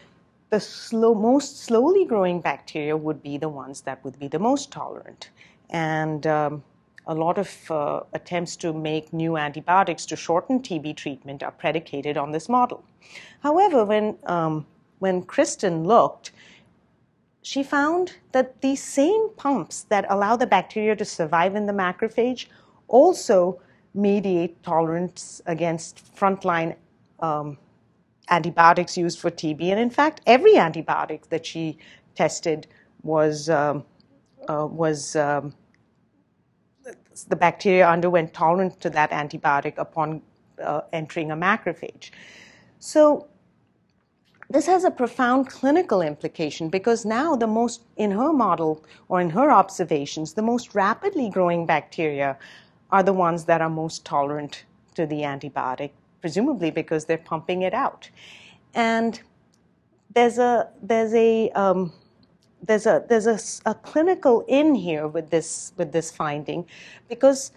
the 0.49 0.59
slow, 0.59 1.13
most 1.13 1.63
slowly 1.63 2.05
growing 2.05 2.41
bacteria 2.41 2.95
would 2.95 3.21
be 3.21 3.37
the 3.37 3.49
ones 3.49 3.81
that 3.81 4.03
would 4.03 4.17
be 4.19 4.27
the 4.27 4.39
most 4.39 4.71
tolerant. 4.71 5.29
And 5.69 6.25
um, 6.25 6.63
a 7.07 7.15
lot 7.15 7.37
of 7.37 7.71
uh, 7.71 8.01
attempts 8.13 8.55
to 8.57 8.73
make 8.73 9.11
new 9.13 9.37
antibiotics 9.37 10.05
to 10.05 10.15
shorten 10.15 10.59
TB 10.61 10.95
treatment 10.95 11.41
are 11.41 11.51
predicated 11.51 12.17
on 12.17 12.31
this 12.31 12.49
model. 12.49 12.83
However, 13.41 13.85
when, 13.85 14.17
um, 14.25 14.65
when 14.99 15.23
Kristen 15.23 15.85
looked, 15.85 16.31
she 17.41 17.63
found 17.63 18.13
that 18.33 18.61
these 18.61 18.83
same 18.83 19.29
pumps 19.37 19.83
that 19.83 20.05
allow 20.09 20.35
the 20.35 20.45
bacteria 20.45 20.95
to 20.97 21.05
survive 21.05 21.55
in 21.55 21.65
the 21.65 21.73
macrophage 21.73 22.47
also 22.89 23.61
mediate 23.93 24.61
tolerance 24.63 25.41
against 25.45 26.13
frontline 26.15 26.75
um, 27.21 27.57
antibiotics 28.29 28.97
used 28.97 29.19
for 29.19 29.31
TB. 29.31 29.63
And 29.63 29.79
in 29.79 29.89
fact, 29.89 30.21
every 30.25 30.53
antibiotic 30.55 31.29
that 31.29 31.45
she 31.45 31.77
tested 32.15 32.67
was, 33.01 33.49
um, 33.49 33.85
uh, 34.49 34.67
was 34.69 35.15
um, 35.15 35.53
the 37.23 37.35
bacteria 37.35 37.87
underwent 37.87 38.33
tolerance 38.33 38.75
to 38.77 38.89
that 38.91 39.11
antibiotic 39.11 39.77
upon 39.77 40.21
uh, 40.63 40.81
entering 40.93 41.31
a 41.31 41.35
macrophage. 41.35 42.11
So 42.79 43.27
this 44.49 44.65
has 44.65 44.83
a 44.85 44.91
profound 44.91 45.49
clinical 45.49 46.01
implication 46.01 46.69
because 46.69 47.05
now 47.05 47.35
the 47.35 47.47
most, 47.47 47.81
in 47.97 48.11
her 48.11 48.31
model 48.31 48.85
or 49.09 49.19
in 49.19 49.29
her 49.31 49.51
observations, 49.51 50.33
the 50.33 50.41
most 50.41 50.73
rapidly 50.73 51.29
growing 51.29 51.65
bacteria 51.65 52.37
are 52.91 53.03
the 53.03 53.13
ones 53.13 53.45
that 53.45 53.61
are 53.61 53.69
most 53.69 54.05
tolerant 54.05 54.63
to 54.95 55.05
the 55.05 55.21
antibiotic, 55.21 55.91
presumably 56.21 56.71
because 56.71 57.05
they're 57.05 57.17
pumping 57.17 57.63
it 57.63 57.73
out. 57.73 58.09
And 58.73 59.19
there's 60.13 60.37
a, 60.37 60.69
there's 60.81 61.13
a, 61.13 61.49
um, 61.51 61.91
there's 62.61 62.85
a 62.85 63.03
there's 63.07 63.27
a, 63.27 63.39
a, 63.69 63.73
clinical 63.75 64.43
in 64.47 64.75
here 64.75 65.07
with 65.07 65.29
this 65.29 65.73
with 65.77 65.91
this 65.91 66.11
finding 66.11 66.65
because 67.07 67.51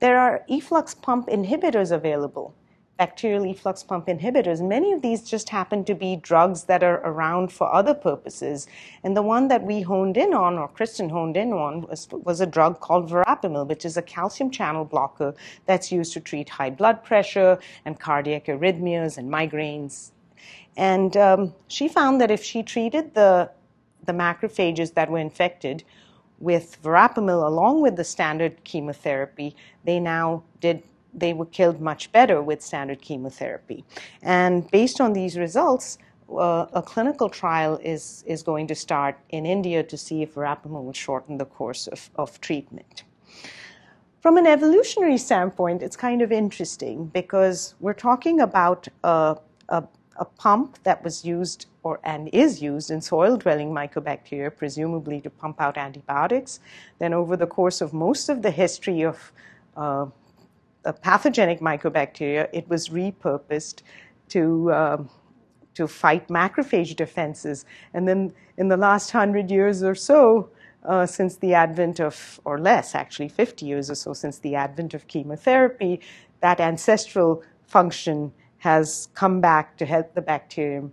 there 0.00 0.18
are 0.18 0.44
efflux 0.48 0.94
pump 0.94 1.26
inhibitors 1.26 1.90
available 1.90 2.54
bacterial 2.98 3.44
efflux 3.44 3.82
pump 3.82 4.06
inhibitors. 4.06 4.60
Many 4.60 4.92
of 4.92 5.02
these 5.02 5.22
just 5.22 5.48
happen 5.48 5.84
to 5.86 5.94
be 5.94 6.14
drugs 6.16 6.64
that 6.64 6.84
are 6.84 7.00
around 7.04 7.50
for 7.50 7.66
other 7.74 7.94
purposes. 7.94 8.68
And 9.02 9.16
the 9.16 9.22
one 9.22 9.48
that 9.48 9.64
we 9.64 9.80
honed 9.80 10.16
in 10.16 10.32
on 10.32 10.56
or 10.56 10.68
kristen 10.68 11.08
honed 11.08 11.36
in 11.36 11.52
on 11.52 11.82
was, 11.88 12.06
was 12.12 12.40
a 12.40 12.46
drug 12.46 12.78
called 12.78 13.10
verapamil 13.10 13.66
which 13.66 13.84
is 13.84 13.96
a 13.96 14.02
calcium 14.02 14.50
channel 14.50 14.84
blocker 14.84 15.34
that's 15.66 15.90
used 15.90 16.12
to 16.12 16.20
treat 16.20 16.48
high 16.48 16.70
blood 16.70 17.02
pressure 17.02 17.58
and 17.84 17.98
cardiac 17.98 18.46
arrhythmias 18.46 19.18
and 19.18 19.28
migraines. 19.28 20.12
And 20.76 21.16
um, 21.16 21.54
she 21.66 21.88
found 21.88 22.20
that 22.20 22.30
if 22.30 22.42
she 22.44 22.62
treated 22.62 23.14
the 23.14 23.50
the 24.04 24.12
macrophages 24.12 24.94
that 24.94 25.10
were 25.10 25.18
infected 25.18 25.84
with 26.38 26.82
verapamil 26.82 27.46
along 27.46 27.82
with 27.82 27.96
the 27.96 28.04
standard 28.04 28.64
chemotherapy, 28.64 29.54
they 29.84 30.00
now 30.00 30.42
did 30.60 30.82
they 31.14 31.32
were 31.32 31.46
killed 31.46 31.80
much 31.80 32.10
better 32.10 32.42
with 32.42 32.62
standard 32.62 33.00
chemotherapy. 33.02 33.84
And 34.22 34.70
based 34.70 35.00
on 35.00 35.12
these 35.12 35.36
results, 35.36 35.98
uh, 36.30 36.66
a 36.72 36.82
clinical 36.82 37.28
trial 37.28 37.78
is, 37.82 38.24
is 38.26 38.42
going 38.42 38.66
to 38.68 38.74
start 38.74 39.18
in 39.28 39.44
India 39.44 39.82
to 39.82 39.96
see 39.96 40.22
if 40.22 40.34
verapamil 40.34 40.84
will 40.84 40.92
shorten 40.92 41.36
the 41.36 41.44
course 41.44 41.86
of, 41.86 42.10
of 42.16 42.40
treatment. 42.40 43.04
From 44.20 44.36
an 44.36 44.46
evolutionary 44.46 45.18
standpoint, 45.18 45.82
it's 45.82 45.96
kind 45.96 46.22
of 46.22 46.30
interesting 46.30 47.06
because 47.06 47.74
we're 47.80 47.92
talking 47.92 48.40
about 48.40 48.88
a, 49.04 49.36
a, 49.68 49.84
a 50.16 50.24
pump 50.24 50.78
that 50.84 51.02
was 51.02 51.24
used 51.24 51.66
or 51.82 52.00
and 52.04 52.28
is 52.32 52.62
used 52.62 52.90
in 52.90 53.00
soil-dwelling 53.00 53.70
mycobacteria, 53.70 54.54
presumably 54.56 55.20
to 55.20 55.30
pump 55.30 55.60
out 55.60 55.76
antibiotics. 55.76 56.60
Then, 56.98 57.12
over 57.12 57.36
the 57.36 57.46
course 57.46 57.80
of 57.80 57.92
most 57.92 58.28
of 58.28 58.42
the 58.42 58.50
history 58.50 59.02
of 59.02 59.32
uh, 59.76 60.06
pathogenic 61.00 61.60
mycobacteria, 61.60 62.48
it 62.52 62.68
was 62.68 62.88
repurposed 62.88 63.82
to 64.28 64.70
uh, 64.70 65.04
to 65.74 65.88
fight 65.88 66.28
macrophage 66.28 66.94
defenses. 66.96 67.64
And 67.94 68.06
then, 68.06 68.32
in 68.58 68.68
the 68.68 68.76
last 68.76 69.10
hundred 69.10 69.50
years 69.50 69.82
or 69.82 69.94
so, 69.94 70.50
uh, 70.84 71.06
since 71.06 71.36
the 71.36 71.54
advent 71.54 72.00
of, 72.00 72.40
or 72.44 72.58
less 72.58 72.94
actually, 72.94 73.28
50 73.28 73.66
years 73.66 73.90
or 73.90 73.94
so 73.94 74.12
since 74.12 74.38
the 74.38 74.54
advent 74.54 74.94
of 74.94 75.06
chemotherapy, 75.06 76.00
that 76.40 76.60
ancestral 76.60 77.42
function 77.66 78.32
has 78.62 79.08
come 79.14 79.40
back 79.40 79.76
to 79.76 79.84
help 79.84 80.14
the 80.14 80.22
bacterium 80.22 80.92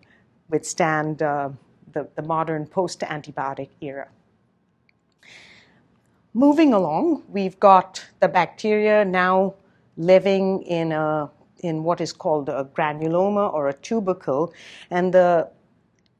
withstand 0.50 1.22
uh, 1.22 1.50
the, 1.94 2.08
the 2.16 2.24
modern 2.24 2.66
post 2.66 3.02
antibiotic 3.02 3.70
era. 3.80 4.08
Moving 6.34 6.74
along, 6.74 7.22
we've 7.30 7.60
got 7.60 8.04
the 8.22 8.28
bacteria 8.28 9.06
now 9.06 9.54
living 9.98 10.64
in, 10.64 10.92
a, 10.92 11.30
in 11.60 11.84
what 11.84 12.02
is 12.02 12.12
called 12.12 12.50
a 12.50 12.68
granuloma 12.76 13.54
or 13.54 13.70
a 13.70 13.74
tubercle. 13.74 14.52
And 14.90 15.14
the, 15.14 15.48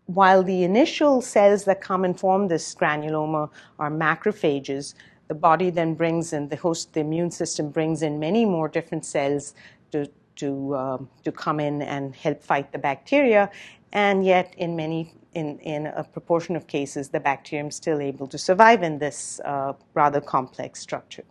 while 0.06 0.44
the 0.44 0.64
initial 0.64 1.20
cells 1.20 1.64
that 1.66 1.82
come 1.82 2.06
and 2.06 2.20
form 2.20 2.48
this 2.48 2.76
granuloma 2.76 3.50
are 3.80 3.90
macrophages, 3.90 4.94
the 5.28 5.34
body 5.34 5.72
then 5.72 5.96
brings 5.96 6.32
in, 6.32 6.48
the 6.50 6.58
host, 6.58 6.94
the 6.94 7.00
immune 7.00 7.32
system 7.32 7.72
brings 7.72 8.04
in 8.04 8.20
many 8.20 8.46
more 8.46 8.68
different 8.68 9.04
cells 9.04 9.56
to, 9.92 10.08
to, 10.40 10.76
um, 10.76 11.10
to 11.24 11.32
come 11.32 11.60
in 11.60 11.82
and 11.82 12.16
help 12.16 12.44
fight 12.44 12.72
the 12.72 12.78
bacteria. 12.78 13.50
And 13.92 14.26
yet 14.26 14.54
in 14.58 14.76
many 14.76 15.14
in, 15.36 15.60
in 15.60 15.86
a 15.86 16.04
proportion 16.04 16.56
of 16.56 16.66
cases 16.66 17.10
the 17.10 17.20
bacterium 17.20 17.68
is 17.68 17.76
still 17.76 18.02
able 18.02 18.26
to 18.28 18.38
survive 18.38 18.82
in 18.82 18.98
this 18.98 19.40
uh, 19.46 19.74
rather 19.94 20.20
complex 20.20 20.80
structure. 20.80 21.26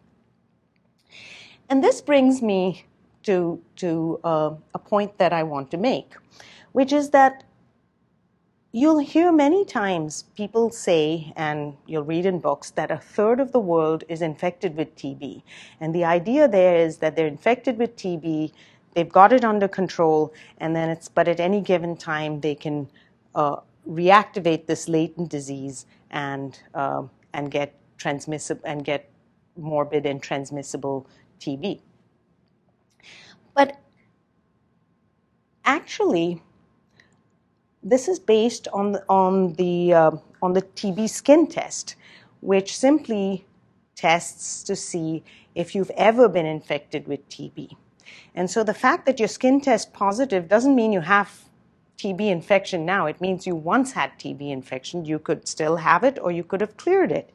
And 1.69 1.83
this 1.83 2.01
brings 2.01 2.41
me 2.41 2.87
to, 3.29 3.61
to 3.77 4.21
uh, 4.25 4.55
a 4.75 4.79
point 4.79 5.19
that 5.19 5.33
i 5.33 5.43
want 5.43 5.71
to 5.71 5.77
make 5.77 6.15
which 6.73 6.93
is 6.93 7.11
that 7.11 7.45
you'll 8.73 8.99
hear 8.99 9.33
many 9.33 9.65
times 9.65 10.25
people 10.35 10.71
say 10.71 11.33
and 11.37 11.75
you'll 11.87 12.05
read 12.05 12.25
in 12.25 12.39
books 12.39 12.71
that 12.71 12.91
a 12.91 12.97
third 12.97 13.41
of 13.41 13.53
the 13.53 13.61
world 13.61 14.05
is 14.09 14.23
infected 14.23 14.77
with 14.77 14.95
tb 14.97 15.43
and 15.81 15.95
the 15.95 16.05
idea 16.05 16.49
there 16.49 16.77
is 16.77 16.99
that 16.99 17.17
they're 17.17 17.27
infected 17.27 17.77
with 17.77 17.97
tb 17.97 18.53
they've 18.95 19.09
got 19.09 19.33
it 19.33 19.45
under 19.45 19.69
control, 19.69 20.33
and 20.59 20.75
then 20.75 20.89
it's, 20.89 21.09
but 21.09 21.29
at 21.29 21.41
any 21.41 21.61
given 21.61 21.97
time, 21.97 22.41
they 22.41 22.55
can 22.55 22.89
uh, 23.35 23.57
reactivate 23.89 24.67
this 24.67 24.89
latent 24.89 25.31
disease 25.31 25.87
and, 26.11 26.61
uh, 26.75 27.03
and 27.33 27.51
get 27.51 27.75
transmissible 27.97 28.63
and 28.65 28.85
get 28.85 29.11
morbid 29.57 30.07
and 30.07 30.23
transmissible 30.23 31.07
TB. 31.41 31.81
But 33.55 33.79
actually, 35.65 36.43
this 37.83 38.09
is 38.09 38.19
based 38.19 38.69
on 38.73 38.93
the, 38.93 39.05
on 39.09 39.55
the, 39.55 39.93
uh, 39.93 40.11
on 40.43 40.53
the 40.53 40.63
TB 40.63 41.09
skin 41.11 41.47
test, 41.47 41.97
which 42.41 42.77
simply 42.77 43.45
tests 43.97 44.63
to 44.63 44.77
see 44.77 45.25
if 45.55 45.75
you've 45.75 45.91
ever 45.97 46.29
been 46.29 46.47
infected 46.47 47.09
with 47.09 47.29
TB. 47.29 47.77
And 48.35 48.51
so 48.51 48.63
the 48.63 48.75
fact 48.75 49.07
that 49.07 49.19
your 49.19 49.29
skin 49.29 49.61
test 49.61 49.93
positive 49.93 50.49
doesn't 50.49 50.75
mean 50.75 50.93
you 50.93 51.01
have 51.01 51.45
TB 51.99 52.21
infection 52.31 52.87
now. 52.87 53.07
It 53.07 53.21
means 53.21 53.47
you 53.47 53.57
once 53.57 53.93
had 53.93 54.13
TB 54.19 54.51
infection. 54.51 55.05
You 55.05 55.19
could 55.19 55.49
still 55.49 55.77
have 55.77 56.05
it 56.05 56.19
or 56.21 56.31
you 56.31 56.45
could 56.45 56.61
have 56.61 56.77
cleared 56.77 57.11
it. 57.11 57.33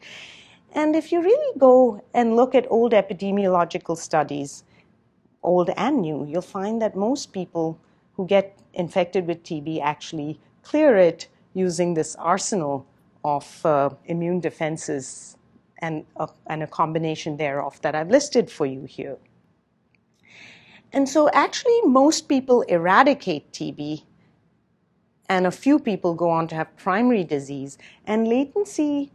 And 0.73 0.95
if 0.95 1.11
you 1.11 1.21
really 1.21 1.59
go 1.59 2.03
and 2.13 2.35
look 2.35 2.55
at 2.55 2.65
old 2.69 2.93
epidemiological 2.93 3.97
studies, 3.97 4.63
old 5.43 5.69
and 5.75 6.01
new, 6.01 6.25
you'll 6.25 6.41
find 6.41 6.81
that 6.81 6.95
most 6.95 7.33
people 7.33 7.77
who 8.13 8.25
get 8.25 8.57
infected 8.73 9.27
with 9.27 9.43
TB 9.43 9.81
actually 9.81 10.39
clear 10.63 10.97
it 10.97 11.27
using 11.53 11.93
this 11.93 12.15
arsenal 12.15 12.87
of 13.23 13.65
uh, 13.65 13.89
immune 14.05 14.39
defenses 14.39 15.37
and, 15.79 16.05
uh, 16.17 16.27
and 16.47 16.63
a 16.63 16.67
combination 16.67 17.37
thereof 17.37 17.79
that 17.81 17.93
I've 17.93 18.09
listed 18.09 18.49
for 18.49 18.65
you 18.65 18.85
here. 18.85 19.17
And 20.93 21.09
so, 21.09 21.27
actually, 21.33 21.81
most 21.81 22.29
people 22.29 22.61
eradicate 22.61 23.51
TB 23.51 24.03
and 25.27 25.47
a 25.47 25.51
few 25.51 25.79
people 25.79 26.13
go 26.13 26.29
on 26.29 26.47
to 26.49 26.55
have 26.55 26.75
primary 26.77 27.23
disease. 27.23 27.79
And 28.05 28.27
latency 28.27 29.11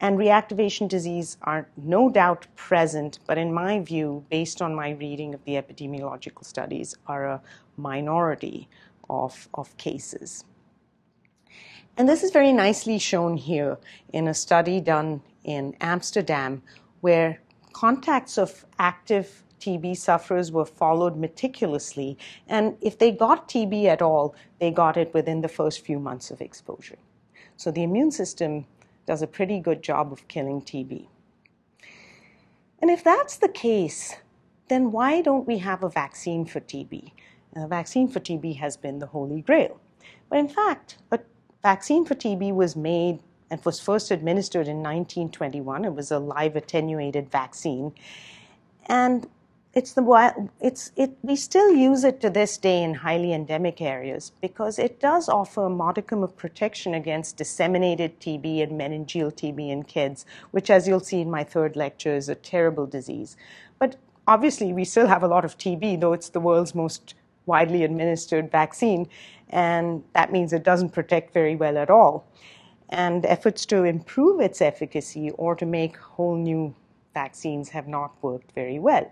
and 0.00 0.16
reactivation 0.16 0.88
disease 0.88 1.36
are 1.42 1.68
no 1.76 2.08
doubt 2.08 2.46
present, 2.54 3.18
but 3.26 3.36
in 3.36 3.52
my 3.52 3.80
view, 3.80 4.24
based 4.30 4.62
on 4.62 4.74
my 4.74 4.90
reading 4.90 5.34
of 5.34 5.44
the 5.44 5.54
epidemiological 5.54 6.44
studies, 6.44 6.96
are 7.06 7.24
a 7.26 7.42
minority 7.76 8.68
of, 9.08 9.48
of 9.54 9.76
cases. 9.76 10.44
And 11.96 12.08
this 12.08 12.22
is 12.22 12.30
very 12.30 12.52
nicely 12.52 12.98
shown 12.98 13.36
here 13.36 13.78
in 14.12 14.28
a 14.28 14.34
study 14.34 14.80
done 14.80 15.22
in 15.42 15.74
Amsterdam, 15.80 16.62
where 17.00 17.40
contacts 17.72 18.38
of 18.38 18.64
active 18.78 19.42
TB 19.60 19.96
sufferers 19.96 20.50
were 20.50 20.64
followed 20.64 21.16
meticulously, 21.16 22.18
and 22.48 22.76
if 22.80 22.98
they 22.98 23.12
got 23.12 23.48
TB 23.48 23.84
at 23.84 24.02
all, 24.02 24.34
they 24.58 24.70
got 24.70 24.96
it 24.96 25.12
within 25.14 25.40
the 25.40 25.48
first 25.48 25.84
few 25.84 25.98
months 25.98 26.30
of 26.30 26.40
exposure. 26.40 26.98
So 27.56 27.70
the 27.70 27.82
immune 27.82 28.10
system 28.10 28.66
does 29.06 29.22
a 29.22 29.26
pretty 29.26 29.60
good 29.60 29.82
job 29.82 30.12
of 30.12 30.26
killing 30.28 30.62
TB. 30.62 31.06
And 32.80 32.90
if 32.90 33.04
that's 33.04 33.36
the 33.36 33.48
case, 33.48 34.16
then 34.68 34.92
why 34.92 35.20
don't 35.20 35.46
we 35.46 35.58
have 35.58 35.82
a 35.82 35.90
vaccine 35.90 36.46
for 36.46 36.60
TB? 36.60 37.12
A 37.56 37.66
vaccine 37.66 38.08
for 38.08 38.20
TB 38.20 38.56
has 38.56 38.76
been 38.76 38.98
the 38.98 39.06
holy 39.06 39.42
grail. 39.42 39.80
But 40.28 40.38
in 40.38 40.48
fact, 40.48 40.98
a 41.10 41.18
vaccine 41.62 42.06
for 42.06 42.14
TB 42.14 42.54
was 42.54 42.76
made 42.76 43.18
and 43.50 43.62
was 43.64 43.80
first 43.80 44.10
administered 44.10 44.68
in 44.68 44.76
1921. 44.76 45.84
It 45.84 45.94
was 45.94 46.10
a 46.10 46.18
live 46.18 46.56
attenuated 46.56 47.30
vaccine. 47.30 47.92
And 48.86 49.28
it's 49.72 49.92
the 49.92 50.50
it's 50.60 50.90
it 50.96 51.16
we 51.22 51.36
still 51.36 51.72
use 51.72 52.02
it 52.02 52.20
to 52.20 52.28
this 52.28 52.58
day 52.58 52.82
in 52.82 52.92
highly 52.92 53.32
endemic 53.32 53.80
areas 53.80 54.32
because 54.40 54.80
it 54.80 54.98
does 54.98 55.28
offer 55.28 55.66
a 55.66 55.70
modicum 55.70 56.24
of 56.24 56.36
protection 56.36 56.92
against 56.94 57.36
disseminated 57.36 58.18
TB 58.18 58.64
and 58.64 58.72
meningeal 58.72 59.32
TB 59.32 59.70
in 59.70 59.84
kids, 59.84 60.26
which 60.50 60.70
as 60.70 60.88
you'll 60.88 60.98
see 60.98 61.20
in 61.20 61.30
my 61.30 61.44
third 61.44 61.76
lecture 61.76 62.16
is 62.16 62.28
a 62.28 62.34
terrible 62.34 62.84
disease. 62.84 63.36
But 63.78 63.94
obviously 64.26 64.72
we 64.72 64.84
still 64.84 65.06
have 65.06 65.22
a 65.22 65.28
lot 65.28 65.44
of 65.44 65.56
TB 65.56 66.00
though 66.00 66.14
it's 66.14 66.30
the 66.30 66.40
world's 66.40 66.74
most 66.74 67.14
widely 67.46 67.84
administered 67.84 68.50
vaccine 68.50 69.08
and 69.50 70.02
that 70.14 70.32
means 70.32 70.52
it 70.52 70.64
doesn't 70.64 70.90
protect 70.90 71.32
very 71.32 71.54
well 71.54 71.78
at 71.78 71.90
all. 71.90 72.26
And 72.88 73.24
efforts 73.24 73.64
to 73.66 73.84
improve 73.84 74.40
its 74.40 74.60
efficacy 74.60 75.30
or 75.30 75.54
to 75.54 75.64
make 75.64 75.96
whole 75.96 76.36
new 76.36 76.74
vaccines 77.14 77.68
have 77.68 77.86
not 77.86 78.16
worked 78.20 78.50
very 78.50 78.80
well. 78.80 79.08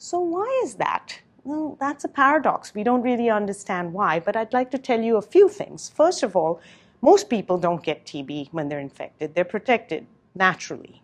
So, 0.00 0.20
why 0.20 0.60
is 0.64 0.76
that? 0.76 1.20
Well, 1.42 1.76
that's 1.80 2.04
a 2.04 2.08
paradox. 2.08 2.72
We 2.72 2.84
don't 2.84 3.02
really 3.02 3.30
understand 3.30 3.92
why, 3.92 4.20
but 4.20 4.36
I'd 4.36 4.52
like 4.52 4.70
to 4.70 4.78
tell 4.78 5.00
you 5.00 5.16
a 5.16 5.22
few 5.22 5.48
things. 5.48 5.88
First 5.88 6.22
of 6.22 6.36
all, 6.36 6.60
most 7.02 7.28
people 7.28 7.58
don't 7.58 7.82
get 7.82 8.04
TB 8.04 8.48
when 8.52 8.68
they're 8.68 8.78
infected, 8.78 9.34
they're 9.34 9.44
protected 9.44 10.06
naturally. 10.36 11.02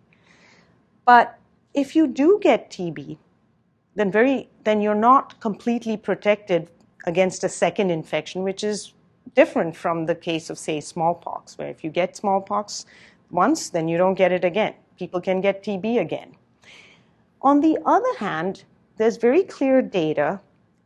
But 1.04 1.38
if 1.74 1.96
you 1.96 2.06
do 2.06 2.38
get 2.40 2.70
TB, 2.70 3.18
then, 3.96 4.12
very, 4.12 4.48
then 4.62 4.80
you're 4.80 4.94
not 4.94 5.40
completely 5.40 5.96
protected 5.96 6.70
against 7.04 7.42
a 7.42 7.48
second 7.48 7.90
infection, 7.90 8.44
which 8.44 8.62
is 8.62 8.92
different 9.34 9.76
from 9.76 10.06
the 10.06 10.14
case 10.14 10.50
of, 10.50 10.58
say, 10.58 10.80
smallpox, 10.80 11.58
where 11.58 11.68
if 11.68 11.82
you 11.82 11.90
get 11.90 12.16
smallpox 12.16 12.86
once, 13.30 13.70
then 13.70 13.88
you 13.88 13.98
don't 13.98 14.14
get 14.14 14.30
it 14.30 14.44
again. 14.44 14.74
People 14.98 15.20
can 15.20 15.40
get 15.40 15.64
TB 15.64 16.00
again. 16.00 16.36
On 17.42 17.60
the 17.60 17.78
other 17.84 18.14
hand, 18.18 18.64
there's 18.96 19.16
very 19.16 19.42
clear 19.42 19.82
data 19.82 20.40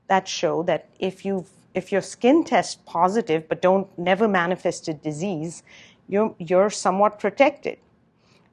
that 0.09 0.27
show 0.27 0.63
that 0.65 0.89
if 0.99 1.25
you 1.25 1.45
if 1.75 1.93
your 1.93 2.01
skin 2.01 2.45
tests 2.45 2.79
positive 2.87 3.49
but 3.49 3.63
don't 3.63 3.87
never 3.99 4.27
manifested 4.27 5.03
disease, 5.03 5.63
you're, 6.09 6.35
you're 6.39 6.71
somewhat 6.71 7.21
protected. 7.21 7.79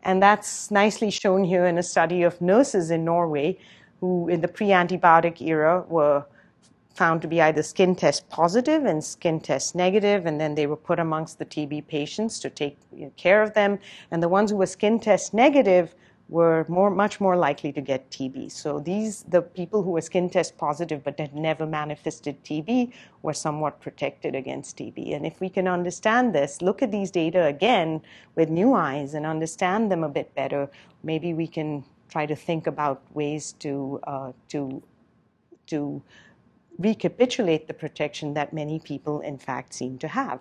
And 0.04 0.22
that's 0.22 0.70
nicely 0.70 1.10
shown 1.10 1.44
here 1.44 1.66
in 1.66 1.78
a 1.78 1.84
study 1.84 2.22
of 2.22 2.40
nurses 2.40 2.92
in 2.92 3.04
Norway 3.04 3.58
who, 4.00 4.28
in 4.28 4.42
the 4.42 4.48
pre 4.48 4.68
antibiotic 4.68 5.42
era, 5.42 5.84
were 5.88 6.26
found 6.94 7.22
to 7.24 7.28
be 7.28 7.42
either 7.42 7.64
skin 7.64 7.96
test 7.96 8.30
positive 8.30 8.86
and 8.86 9.04
skin 9.04 9.40
test 9.40 9.74
negative, 9.74 10.26
and 10.26 10.40
then 10.40 10.56
they 10.56 10.68
were 10.68 10.78
put 10.78 11.00
amongst 11.00 11.40
the 11.40 11.46
TB 11.46 11.88
patients 11.88 12.40
to 12.40 12.50
take 12.50 12.78
care 13.18 13.42
of 13.42 13.54
them. 13.54 13.80
And 14.12 14.22
the 14.22 14.30
ones 14.30 14.52
who 14.52 14.58
were 14.58 14.68
skin 14.68 15.00
test 15.00 15.34
negative 15.34 15.96
were 16.28 16.66
more, 16.68 16.90
much 16.90 17.22
more 17.22 17.38
likely 17.38 17.72
to 17.72 17.82
get 17.82 18.10
TB. 18.10 18.52
So 18.52 18.80
these, 18.80 19.24
the 19.24 19.42
people 19.42 19.84
who 19.84 19.92
were 19.92 20.02
skin 20.02 20.30
test 20.30 20.58
positive 20.58 21.04
but 21.04 21.20
had 21.20 21.36
never 21.36 21.68
manifested 21.68 22.44
TB 22.44 22.94
were 23.22 23.34
somewhat 23.34 23.80
protected 23.80 24.34
against 24.34 24.78
TB. 24.78 25.16
And 25.16 25.26
if 25.26 25.40
we 25.40 25.50
can 25.50 25.68
understand 25.68 26.34
this, 26.34 26.62
look 26.62 26.82
at 26.82 26.92
these 26.92 27.12
data 27.12 27.46
again 27.46 28.02
with 28.36 28.50
new 28.50 28.74
eyes 28.74 29.14
and 29.14 29.26
understand 29.26 29.92
them 29.92 30.04
a 30.04 30.10
bit 30.10 30.34
better, 30.34 30.68
maybe 31.04 31.34
we 31.34 31.48
can 31.48 31.84
try 32.10 32.26
to 32.26 32.36
think 32.36 32.66
about 32.66 33.04
ways 33.14 33.54
to, 33.60 34.00
uh, 34.08 34.32
to, 34.50 34.82
to 35.68 36.02
recapitulate 36.80 37.68
the 37.68 37.74
protection 37.74 38.34
that 38.34 38.52
many 38.52 38.80
people 38.80 39.22
in 39.22 39.38
fact 39.38 39.74
seem 39.74 39.98
to 40.00 40.08
have. 40.08 40.40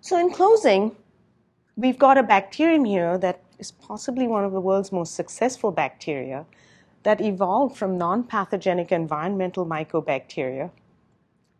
So 0.00 0.18
in 0.18 0.32
closing, 0.32 0.96
we've 1.76 1.98
got 1.98 2.18
a 2.18 2.22
bacterium 2.22 2.84
here 2.84 3.18
that 3.18 3.40
is 3.62 3.70
possibly 3.70 4.26
one 4.26 4.44
of 4.44 4.50
the 4.50 4.60
world's 4.68 4.90
most 4.90 5.14
successful 5.14 5.70
bacteria 5.70 6.44
that 7.04 7.20
evolved 7.20 7.76
from 7.76 7.96
non 7.96 8.24
pathogenic 8.24 8.90
environmental 8.90 9.64
mycobacteria, 9.64 10.70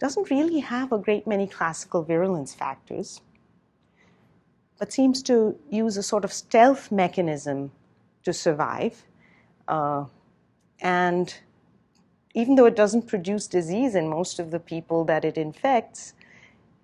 doesn't 0.01 0.31
really 0.31 0.59
have 0.59 0.91
a 0.91 0.99
great 0.99 1.27
many 1.29 1.47
classical 1.47 2.03
virulence 2.03 2.53
factors, 2.55 3.21
but 4.79 4.93
seems 4.93 5.23
to 5.23 5.57
use 5.71 5.97
a 5.97 6.03
sort 6.03 6.25
of 6.25 6.33
stealth 6.33 6.91
mechanism 6.91 7.71
to 8.25 8.33
survive. 8.33 9.05
Uh, 9.69 10.05
and 10.81 11.38
even 12.35 12.57
though 12.57 12.67
it 12.67 12.75
doesn't 12.75 13.07
produce 13.07 13.47
disease 13.47 13.95
in 13.95 14.09
most 14.09 14.41
of 14.41 14.51
the 14.51 14.59
people 14.59 15.05
that 15.05 15.25
it 15.25 15.38
infects, 15.38 16.15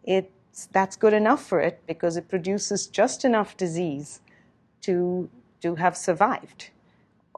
it's, 0.05 0.67
that's 0.71 0.95
good 0.95 1.13
enough 1.13 1.45
for 1.45 1.61
it 1.61 1.83
because 1.89 2.17
it 2.17 2.29
produces 2.29 2.87
just 2.87 3.25
enough 3.25 3.57
disease 3.57 4.21
to, 4.83 5.29
to 5.61 5.75
have 5.75 5.97
survived 5.97 6.71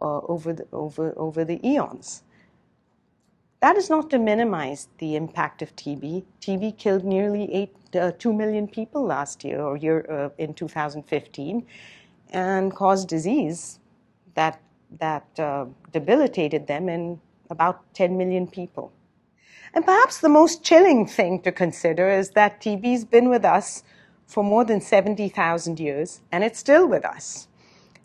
uh, 0.01 0.21
over, 0.29 0.53
the, 0.53 0.67
over, 0.73 1.13
over 1.17 1.45
the 1.45 1.65
eons. 1.67 2.23
That 3.61 3.77
is 3.77 3.91
not 3.91 4.09
to 4.11 4.19
minimize 4.19 4.89
the 4.99 5.17
impact 5.17 5.61
of 5.61 5.77
TB. 5.77 6.25
TB 6.41 6.79
killed 6.79 7.05
nearly 7.05 7.53
eight, 7.53 7.75
uh, 7.95 8.13
2 8.19 8.33
million 8.33 8.67
people 8.67 9.05
last 9.05 9.45
year 9.45 9.61
or 9.61 9.77
year 9.77 10.07
uh, 10.11 10.31
in 10.39 10.55
2015 10.55 11.67
and 12.31 12.75
caused 12.75 13.09
disease 13.09 13.79
that, 14.35 14.61
that 14.99 15.27
uh, 15.39 15.67
debilitated 15.93 16.67
them 16.67 16.89
in 16.89 17.21
about 17.51 17.83
10 17.95 18.17
million 18.17 18.47
people. 18.47 18.93
And 19.75 19.85
perhaps 19.85 20.21
the 20.21 20.29
most 20.29 20.65
chilling 20.65 21.07
thing 21.07 21.43
to 21.43 21.53
consider 21.53 22.09
is 22.09 22.31
that 22.31 22.61
TB's 22.61 23.05
been 23.05 23.29
with 23.29 23.45
us 23.45 23.83
for 24.31 24.45
more 24.45 24.65
than 24.65 24.81
70,000 24.81 25.81
years, 25.81 26.21
and 26.31 26.45
it's 26.45 26.61
still 26.61 26.87
with 26.87 27.05
us. 27.05 27.49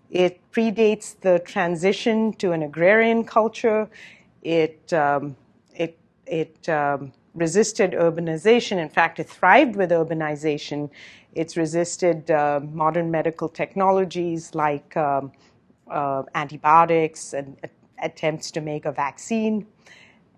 It 0.09 0.39
predates 0.51 1.19
the 1.19 1.37
transition 1.37 2.33
to 2.33 2.51
an 2.51 2.63
agrarian 2.63 3.23
culture. 3.25 3.87
It, 4.41 4.91
um, 4.91 5.35
it, 5.75 5.99
it 6.25 6.67
um, 6.67 7.13
resisted 7.35 7.91
urbanization. 7.91 8.77
In 8.77 8.89
fact, 8.89 9.19
it 9.19 9.29
thrived 9.29 9.75
with 9.75 9.91
urbanization. 9.91 10.89
It's 11.35 11.55
resisted 11.57 12.31
uh, 12.31 12.59
modern 12.73 13.11
medical 13.11 13.47
technologies 13.47 14.55
like 14.55 14.97
um, 14.97 15.31
uh, 15.91 16.23
antibiotics 16.33 17.33
and 17.33 17.55
attempts 18.01 18.49
to 18.51 18.61
make 18.61 18.85
a 18.85 18.91
vaccine. 18.91 19.67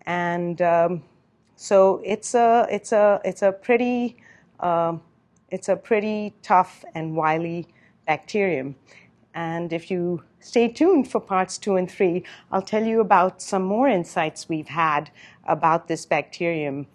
And 0.05 0.61
um, 0.61 1.03
so 1.55 2.01
it's 2.03 2.35
a, 2.35 2.67
it's 2.69 2.91
a, 2.91 3.21
it's 3.23 3.41
a 3.41 3.53
pretty 3.53 4.17
um, 4.59 5.01
it's 5.49 5.69
a 5.69 5.75
pretty 5.75 6.33
tough 6.41 6.83
and 6.95 7.15
wily 7.15 7.67
bacterium. 8.05 8.75
And 9.33 9.71
if 9.71 9.91
you 9.91 10.23
stay 10.39 10.67
tuned 10.67 11.09
for 11.09 11.21
parts 11.21 11.57
two 11.57 11.75
and 11.75 11.89
three, 11.89 12.23
I'll 12.51 12.61
tell 12.61 12.83
you 12.83 13.01
about 13.01 13.41
some 13.41 13.63
more 13.63 13.87
insights 13.87 14.49
we've 14.49 14.69
had 14.69 15.11
about 15.45 15.87
this 15.87 16.05
bacterium 16.05 16.87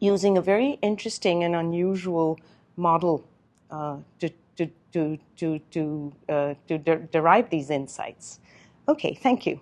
using 0.00 0.36
a 0.36 0.42
very 0.42 0.78
interesting 0.82 1.44
and 1.44 1.54
unusual 1.54 2.38
model 2.76 3.26
uh, 3.70 3.98
to, 4.18 4.30
to, 4.56 4.70
to, 4.92 5.18
to, 5.36 5.58
to, 5.70 6.12
uh, 6.28 6.54
to 6.68 6.78
de- 6.78 6.96
derive 7.12 7.50
these 7.50 7.70
insights. 7.70 8.40
Okay, 8.88 9.14
thank 9.14 9.46
you. 9.46 9.60